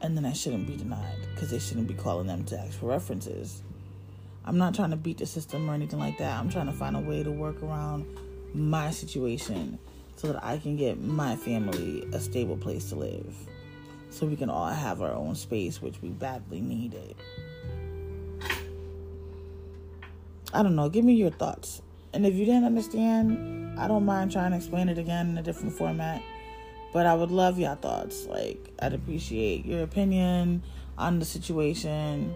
And 0.00 0.16
then 0.16 0.24
I 0.24 0.32
shouldn't 0.32 0.66
be 0.66 0.76
denied 0.76 1.18
because 1.34 1.50
they 1.50 1.58
shouldn't 1.58 1.88
be 1.88 1.94
calling 1.94 2.26
them 2.26 2.44
to 2.44 2.58
ask 2.58 2.78
for 2.78 2.86
references. 2.86 3.62
I'm 4.44 4.56
not 4.56 4.74
trying 4.74 4.90
to 4.90 4.96
beat 4.96 5.18
the 5.18 5.26
system 5.26 5.68
or 5.68 5.74
anything 5.74 5.98
like 5.98 6.18
that. 6.18 6.38
I'm 6.38 6.48
trying 6.48 6.66
to 6.66 6.72
find 6.72 6.96
a 6.96 7.00
way 7.00 7.22
to 7.22 7.30
work 7.30 7.62
around 7.62 8.06
my 8.54 8.90
situation 8.90 9.78
so 10.16 10.28
that 10.28 10.44
I 10.44 10.58
can 10.58 10.76
get 10.76 11.00
my 11.00 11.36
family 11.36 12.04
a 12.12 12.20
stable 12.20 12.56
place 12.56 12.88
to 12.90 12.96
live. 12.96 13.34
So 14.10 14.26
we 14.26 14.36
can 14.36 14.48
all 14.48 14.68
have 14.68 15.02
our 15.02 15.12
own 15.12 15.34
space, 15.34 15.82
which 15.82 16.00
we 16.00 16.08
badly 16.08 16.60
needed. 16.60 17.14
I 20.52 20.62
don't 20.62 20.76
know. 20.76 20.88
Give 20.88 21.04
me 21.04 21.12
your 21.12 21.30
thoughts. 21.30 21.82
And 22.14 22.24
if 22.24 22.34
you 22.34 22.46
didn't 22.46 22.64
understand, 22.64 23.78
I 23.78 23.86
don't 23.86 24.06
mind 24.06 24.32
trying 24.32 24.52
to 24.52 24.56
explain 24.56 24.88
it 24.88 24.96
again 24.96 25.28
in 25.28 25.38
a 25.38 25.42
different 25.42 25.74
format. 25.74 26.22
But 26.92 27.06
I 27.06 27.14
would 27.14 27.30
love 27.30 27.58
your 27.58 27.74
thoughts. 27.76 28.26
Like, 28.26 28.72
I'd 28.80 28.94
appreciate 28.94 29.66
your 29.66 29.82
opinion 29.82 30.62
on 30.96 31.18
the 31.18 31.24
situation, 31.24 32.34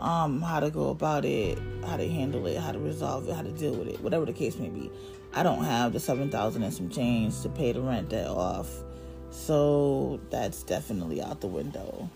um, 0.00 0.42
how 0.42 0.60
to 0.60 0.70
go 0.70 0.90
about 0.90 1.24
it, 1.24 1.58
how 1.86 1.96
to 1.96 2.08
handle 2.08 2.46
it, 2.46 2.58
how 2.58 2.72
to 2.72 2.78
resolve 2.78 3.28
it, 3.28 3.34
how 3.34 3.42
to 3.42 3.52
deal 3.52 3.74
with 3.74 3.88
it, 3.88 4.00
whatever 4.00 4.26
the 4.26 4.32
case 4.32 4.56
may 4.58 4.68
be. 4.68 4.90
I 5.32 5.42
don't 5.42 5.64
have 5.64 5.92
the 5.92 6.00
seven 6.00 6.30
thousand 6.30 6.64
and 6.64 6.74
some 6.74 6.90
change 6.90 7.40
to 7.42 7.48
pay 7.48 7.72
the 7.72 7.80
rent 7.80 8.10
debt 8.10 8.28
off, 8.28 8.68
so 9.30 10.20
that's 10.30 10.62
definitely 10.64 11.22
out 11.22 11.40
the 11.40 11.46
window. 11.46 12.10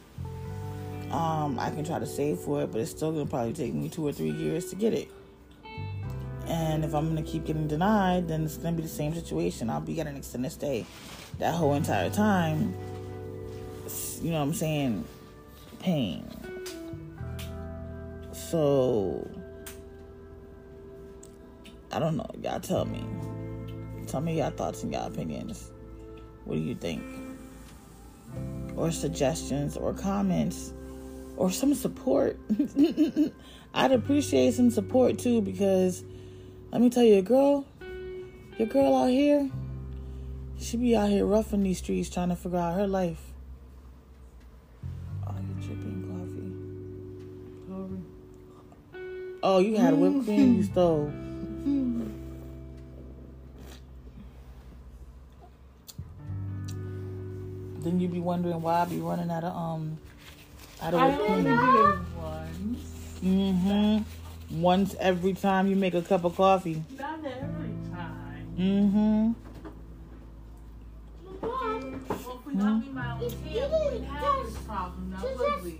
Um, 1.10 1.58
I 1.58 1.70
can 1.70 1.84
try 1.84 1.98
to 1.98 2.06
save 2.06 2.38
for 2.38 2.62
it, 2.62 2.70
but 2.70 2.80
it's 2.80 2.90
still 2.90 3.12
gonna 3.12 3.26
probably 3.26 3.54
take 3.54 3.72
me 3.72 3.88
two 3.88 4.06
or 4.06 4.12
three 4.12 4.30
years 4.30 4.66
to 4.70 4.76
get 4.76 4.92
it. 4.92 5.08
And 6.46 6.84
if 6.84 6.94
I'm 6.94 7.08
gonna 7.08 7.22
keep 7.22 7.46
getting 7.46 7.66
denied, 7.66 8.28
then 8.28 8.44
it's 8.44 8.56
gonna 8.56 8.76
be 8.76 8.82
the 8.82 8.88
same 8.88 9.14
situation. 9.14 9.70
I'll 9.70 9.80
be 9.80 9.94
getting 9.94 10.12
an 10.12 10.18
extended 10.18 10.52
stay 10.52 10.84
that 11.38 11.54
whole 11.54 11.74
entire 11.74 12.10
time. 12.10 12.74
You 14.20 14.30
know 14.30 14.38
what 14.38 14.48
I'm 14.48 14.54
saying? 14.54 15.04
Pain. 15.78 16.28
So 18.32 19.28
I 21.92 21.98
don't 21.98 22.16
know. 22.16 22.30
Y'all 22.42 22.60
tell 22.60 22.84
me. 22.84 23.04
Tell 24.06 24.20
me 24.20 24.38
your 24.38 24.50
thoughts 24.50 24.82
and 24.82 24.92
your 24.92 25.02
opinions. 25.02 25.70
What 26.44 26.56
do 26.56 26.60
you 26.60 26.74
think? 26.74 27.02
Or 28.76 28.90
suggestions 28.90 29.76
or 29.76 29.92
comments 29.92 30.72
or 31.36 31.50
some 31.50 31.74
support. 31.74 32.38
I'd 33.74 33.92
appreciate 33.92 34.54
some 34.54 34.70
support 34.70 35.18
too 35.18 35.40
because 35.40 36.04
let 36.72 36.80
me 36.80 36.90
tell 36.90 37.04
you, 37.04 37.18
a 37.18 37.22
girl, 37.22 37.64
your 38.58 38.68
girl 38.68 38.94
out 38.96 39.10
here, 39.10 39.48
she 40.58 40.76
be 40.76 40.96
out 40.96 41.08
here 41.08 41.24
roughing 41.24 41.62
these 41.62 41.78
streets 41.78 42.08
trying 42.10 42.28
to 42.30 42.36
figure 42.36 42.58
out 42.58 42.74
her 42.74 42.86
life. 42.86 43.20
Oh, 45.26 45.34
you 45.38 45.54
dripping 45.66 46.02
coffee. 46.08 47.98
Oh, 49.42 49.58
you 49.60 49.76
had 49.76 49.94
a 49.94 49.96
whipped 49.96 50.24
cream 50.24 50.56
you 50.56 50.62
stole. 50.72 51.12
Then 57.80 58.00
you 58.00 58.08
be 58.08 58.18
wondering 58.18 58.60
why 58.60 58.80
I 58.80 58.84
be 58.86 58.98
running 58.98 59.30
out 59.30 59.44
of 59.44 59.54
um 59.54 59.98
out 60.82 60.94
of 60.94 61.00
I 61.00 61.08
whipped 61.10 61.30
only 61.30 61.56
cream. 61.56 61.72
did 61.72 61.84
it 61.84 61.98
once. 62.16 62.80
Mm-hmm. 63.22 64.60
Once 64.60 64.96
every 64.98 65.34
time 65.34 65.68
you 65.68 65.76
make 65.76 65.94
a 65.94 66.02
cup 66.02 66.24
of 66.24 66.36
coffee. 66.36 66.82
Not 66.98 67.20
every 67.24 67.74
time. 67.92 68.46
Mm-hmm. 68.58 69.32
Mom, 72.54 72.54
Well, 72.54 72.78
if 72.78 72.84
me 72.84 72.92
my 72.94 73.12
own 73.12 73.30
can, 73.30 73.92
we'd 73.92 74.04
have 74.04 74.46
this 74.46 74.56
problem. 74.58 75.10
Now, 75.10 75.22
would 75.22 75.64
we? 75.64 75.78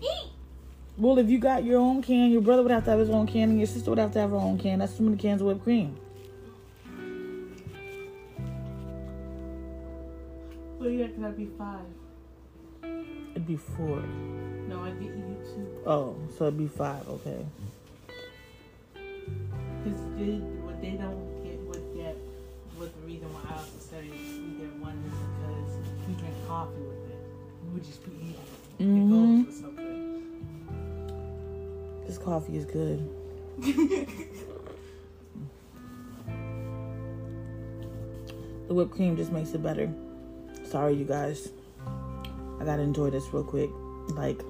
Well, 0.99 1.19
if 1.19 1.29
you 1.31 1.39
got 1.39 1.65
your 1.65 1.79
own 1.79 2.03
can, 2.03 2.31
your 2.31 2.41
brother 2.43 2.63
would 2.63 2.73
have 2.73 2.85
to 2.85 2.91
have 2.91 2.99
his 2.99 3.11
own 3.11 3.27
can, 3.27 3.51
and 3.51 3.59
your 3.59 3.67
sister 3.67 3.91
would 3.91 3.99
have 3.99 4.13
to 4.13 4.19
have 4.21 4.31
her 4.31 4.37
own 4.37 4.59
can. 4.59 4.81
That's 4.81 4.97
too 4.97 5.05
many 5.05 5.17
cans 5.17 5.41
of 5.41 5.47
whipped 5.47 5.63
cream. 5.63 5.97
Well, 10.79 10.91
yeah, 10.91 11.07
could 11.07 11.23
that 11.23 11.37
be 11.37 11.49
five? 11.57 11.87
It'd 13.31 13.47
be 13.47 13.57
four. 13.57 14.03
No, 14.69 14.83
I'd 14.83 15.01
get 15.01 15.09
you 15.11 15.37
two. 15.55 15.83
Oh, 15.87 16.17
so 16.37 16.47
it'd 16.47 16.59
be 16.59 16.69
five. 16.69 17.09
Okay. 17.09 17.47
Because 18.95 20.01
they, 20.17 20.39
what 20.65 20.81
they 20.83 20.91
don't 20.91 21.28
coffee 26.59 26.81
with 26.81 27.11
it. 27.11 27.19
We 27.65 27.75
would 27.75 27.85
just 27.85 28.05
be 28.05 28.11
eating 28.11 28.35
it. 28.35 28.83
Mhm. 28.83 28.97
It 28.99 29.11
goes 29.11 29.47
with 29.47 29.57
something. 29.61 29.95
This 32.07 32.19
coffee 32.19 32.57
is 32.57 32.65
good. 32.65 33.09
The 38.67 38.75
whipped 38.75 38.91
cream 38.91 39.17
just 39.17 39.33
makes 39.33 39.55
it 39.55 39.63
better. 39.63 39.91
Sorry, 40.65 40.93
you 40.93 41.07
guys. 41.07 41.53
I 42.61 42.65
gotta 42.67 42.83
enjoy 42.83 43.09
this 43.09 43.25
real 43.33 43.43
quick. 43.43 43.71
Like, 44.09 44.43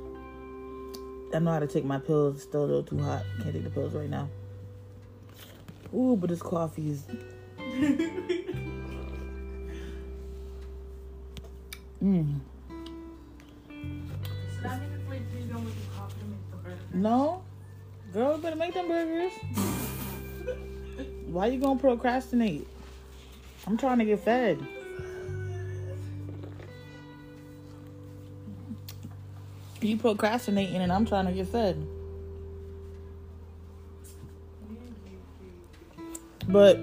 I 1.33 1.39
know 1.39 1.53
how 1.53 1.61
to 1.61 1.69
take 1.69 1.85
my 1.85 1.99
pills. 2.01 2.35
It's 2.35 2.43
still 2.43 2.65
a 2.65 2.67
little 2.67 2.83
too 2.83 2.99
hot. 2.99 3.23
Can't 3.43 3.53
take 3.55 3.63
the 3.63 3.71
pills 3.71 3.95
right 3.95 4.11
now. 4.11 4.29
Ooh, 5.95 6.17
but 6.17 6.31
this 6.31 6.43
coffee 6.43 6.91
is. 6.91 7.05
No, 16.95 17.43
girl, 18.13 18.37
you 18.37 18.43
better 18.43 18.57
make 18.57 18.75
them 18.75 18.89
burgers. 18.89 19.33
Why 21.27 21.47
you 21.47 21.61
gonna 21.61 21.79
procrastinate? 21.79 22.67
I'm 23.67 23.77
trying 23.77 23.99
to 23.99 24.05
get 24.05 24.21
fed. 24.21 24.59
You 29.81 29.97
procrastinating 29.97 30.77
and 30.77 30.93
I'm 30.93 31.07
trying 31.07 31.27
to 31.27 31.33
get 31.33 31.49
fed. 31.49 31.87
But 36.49 36.77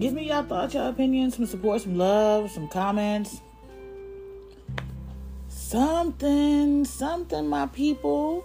give 0.00 0.12
me 0.12 0.28
y'all 0.28 0.42
thoughts, 0.42 0.74
y'all 0.74 0.88
opinions, 0.88 1.36
some 1.36 1.46
support, 1.46 1.80
some 1.82 1.96
love, 1.96 2.50
some 2.50 2.68
comments. 2.68 3.40
Something, 5.74 6.84
something, 6.84 7.48
my 7.48 7.66
people. 7.66 8.44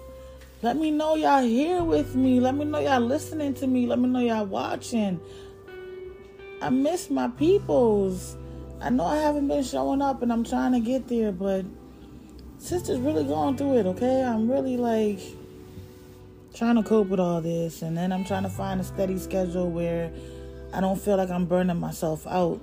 Let 0.63 0.77
me 0.77 0.89
know 0.89 1.13
y'all 1.13 1.43
here 1.43 1.83
with 1.83 2.15
me. 2.15 2.39
Let 2.39 2.55
me 2.55 2.65
know 2.65 2.79
y'all 2.79 3.01
listening 3.01 3.53
to 3.53 3.67
me. 3.67 3.85
Let 3.85 3.99
me 3.99 4.09
know 4.09 4.17
y'all 4.17 4.47
watching. 4.47 5.19
I 6.59 6.71
miss 6.71 7.11
my 7.11 7.27
peoples. 7.27 8.35
I 8.81 8.89
know 8.89 9.05
I 9.05 9.17
haven't 9.17 9.47
been 9.47 9.63
showing 9.63 10.01
up 10.01 10.23
and 10.23 10.33
I'm 10.33 10.43
trying 10.43 10.71
to 10.71 10.79
get 10.79 11.07
there, 11.07 11.31
but 11.31 11.65
sister's 12.57 12.97
really 12.97 13.25
going 13.25 13.57
through 13.57 13.77
it, 13.77 13.85
okay? 13.85 14.23
I'm 14.23 14.49
really 14.49 14.77
like 14.77 15.19
trying 16.55 16.77
to 16.77 16.83
cope 16.83 17.09
with 17.09 17.19
all 17.19 17.41
this 17.41 17.83
and 17.83 17.95
then 17.95 18.11
I'm 18.11 18.25
trying 18.25 18.41
to 18.41 18.49
find 18.49 18.81
a 18.81 18.83
steady 18.83 19.19
schedule 19.19 19.69
where 19.69 20.11
I 20.73 20.81
don't 20.81 20.99
feel 20.99 21.17
like 21.17 21.29
I'm 21.29 21.45
burning 21.45 21.79
myself 21.79 22.25
out. 22.25 22.59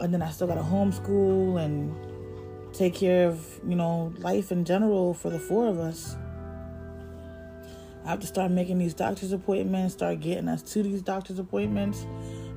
And 0.00 0.12
then 0.12 0.20
I 0.20 0.32
still 0.32 0.48
got 0.48 0.56
to 0.56 0.60
homeschool 0.60 1.64
and 1.64 2.13
take 2.74 2.94
care 2.94 3.28
of, 3.28 3.60
you 3.66 3.76
know, 3.76 4.12
life 4.18 4.50
in 4.50 4.64
general 4.64 5.14
for 5.14 5.30
the 5.30 5.38
four 5.38 5.68
of 5.68 5.78
us. 5.78 6.16
I 8.04 8.10
have 8.10 8.20
to 8.20 8.26
start 8.26 8.50
making 8.50 8.78
these 8.78 8.92
doctor's 8.92 9.32
appointments, 9.32 9.94
start 9.94 10.20
getting 10.20 10.48
us 10.48 10.60
to 10.74 10.82
these 10.82 11.00
doctor's 11.00 11.38
appointments. 11.38 12.04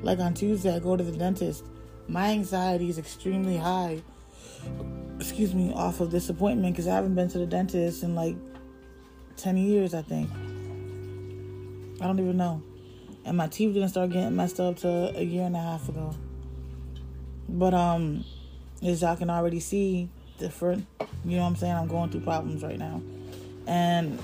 Like 0.01 0.19
on 0.19 0.33
Tuesday, 0.33 0.75
I 0.75 0.79
go 0.79 0.97
to 0.97 1.03
the 1.03 1.15
dentist. 1.17 1.63
My 2.07 2.31
anxiety 2.31 2.89
is 2.89 2.97
extremely 2.97 3.57
high. 3.57 4.01
Excuse 5.19 5.53
me, 5.53 5.71
off 5.73 6.01
of 6.01 6.11
this 6.11 6.29
appointment 6.29 6.73
because 6.73 6.87
I 6.87 6.95
haven't 6.95 7.15
been 7.15 7.29
to 7.29 7.37
the 7.37 7.45
dentist 7.45 8.03
in 8.03 8.15
like 8.15 8.35
10 9.37 9.55
years, 9.55 9.93
I 9.93 10.01
think. 10.01 10.29
I 12.01 12.05
don't 12.05 12.19
even 12.19 12.37
know. 12.37 12.61
And 13.23 13.37
my 13.37 13.47
teeth 13.47 13.73
didn't 13.73 13.89
start 13.89 14.09
getting 14.09 14.35
messed 14.35 14.59
up 14.59 14.77
till 14.77 15.15
a 15.15 15.21
year 15.21 15.43
and 15.43 15.55
a 15.55 15.61
half 15.61 15.87
ago. 15.87 16.13
But, 17.49 17.73
um, 17.73 18.25
as 18.83 19.01
y'all 19.01 19.15
can 19.15 19.29
already 19.29 19.59
see, 19.59 20.09
different, 20.37 20.85
you 21.25 21.37
know 21.37 21.43
what 21.43 21.49
I'm 21.49 21.55
saying? 21.55 21.73
I'm 21.73 21.87
going 21.87 22.09
through 22.09 22.21
problems 22.21 22.63
right 22.63 22.77
now. 22.77 23.01
And 23.65 24.19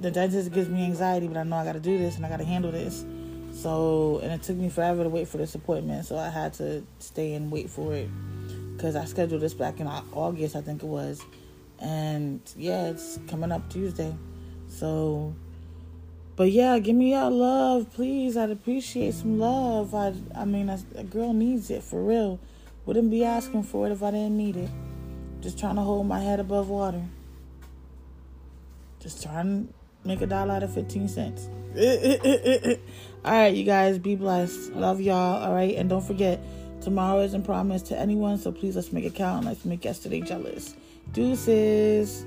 the 0.00 0.10
dentist 0.10 0.52
gives 0.52 0.68
me 0.68 0.84
anxiety, 0.84 1.28
but 1.28 1.36
I 1.36 1.42
know 1.42 1.56
I 1.56 1.64
got 1.64 1.72
to 1.72 1.80
do 1.80 1.98
this 1.98 2.16
and 2.16 2.24
I 2.24 2.28
got 2.28 2.38
to 2.38 2.44
handle 2.44 2.70
this. 2.70 3.04
So, 3.52 4.20
and 4.22 4.32
it 4.32 4.42
took 4.42 4.56
me 4.56 4.68
forever 4.68 5.02
to 5.02 5.08
wait 5.08 5.28
for 5.28 5.38
this 5.38 5.54
appointment, 5.54 6.04
so 6.04 6.18
I 6.18 6.28
had 6.28 6.52
to 6.54 6.84
stay 6.98 7.32
and 7.34 7.50
wait 7.50 7.70
for 7.70 7.94
it 7.94 8.08
because 8.76 8.94
I 8.94 9.06
scheduled 9.06 9.40
this 9.40 9.54
back 9.54 9.80
in 9.80 9.86
August, 9.86 10.54
I 10.54 10.60
think 10.60 10.82
it 10.82 10.86
was. 10.86 11.22
And 11.78 12.40
yeah, 12.56 12.88
it's 12.88 13.18
coming 13.28 13.50
up 13.50 13.68
Tuesday. 13.70 14.14
So, 14.68 15.34
but 16.36 16.50
yeah, 16.50 16.78
give 16.78 16.96
me 16.96 17.12
your 17.12 17.30
love, 17.30 17.92
please. 17.94 18.36
I'd 18.36 18.50
appreciate 18.50 19.14
some 19.14 19.38
love. 19.38 19.94
I, 19.94 20.12
I 20.34 20.44
mean, 20.44 20.68
a, 20.68 20.78
a 20.94 21.04
girl 21.04 21.32
needs 21.32 21.70
it 21.70 21.82
for 21.82 22.02
real. 22.02 22.38
Wouldn't 22.86 23.10
be 23.10 23.24
asking 23.24 23.64
for 23.64 23.86
it 23.86 23.92
if 23.92 24.02
I 24.02 24.12
didn't 24.12 24.36
need 24.36 24.56
it. 24.56 24.70
Just 25.40 25.58
trying 25.58 25.74
to 25.74 25.82
hold 25.82 26.06
my 26.06 26.20
head 26.20 26.40
above 26.40 26.68
water. 26.68 27.02
Just 29.00 29.22
trying 29.22 29.66
to 29.66 30.08
make 30.08 30.20
a 30.22 30.26
dollar 30.26 30.54
out 30.54 30.62
of 30.62 30.72
15 30.72 31.08
cents. 31.08 31.48
all 33.24 33.32
right, 33.32 33.54
you 33.54 33.64
guys, 33.64 33.98
be 33.98 34.14
blessed. 34.14 34.72
Love 34.72 35.00
y'all. 35.00 35.42
All 35.42 35.52
right, 35.52 35.74
and 35.74 35.90
don't 35.90 36.04
forget, 36.04 36.40
tomorrow 36.80 37.20
isn't 37.22 37.42
promised 37.42 37.86
to 37.86 37.98
anyone, 37.98 38.38
so 38.38 38.52
please 38.52 38.76
let's 38.76 38.92
make 38.92 39.04
it 39.04 39.14
count. 39.14 39.44
Let's 39.44 39.64
make 39.64 39.84
yesterday 39.84 40.20
jealous. 40.20 40.76
Deuces. 41.12 42.24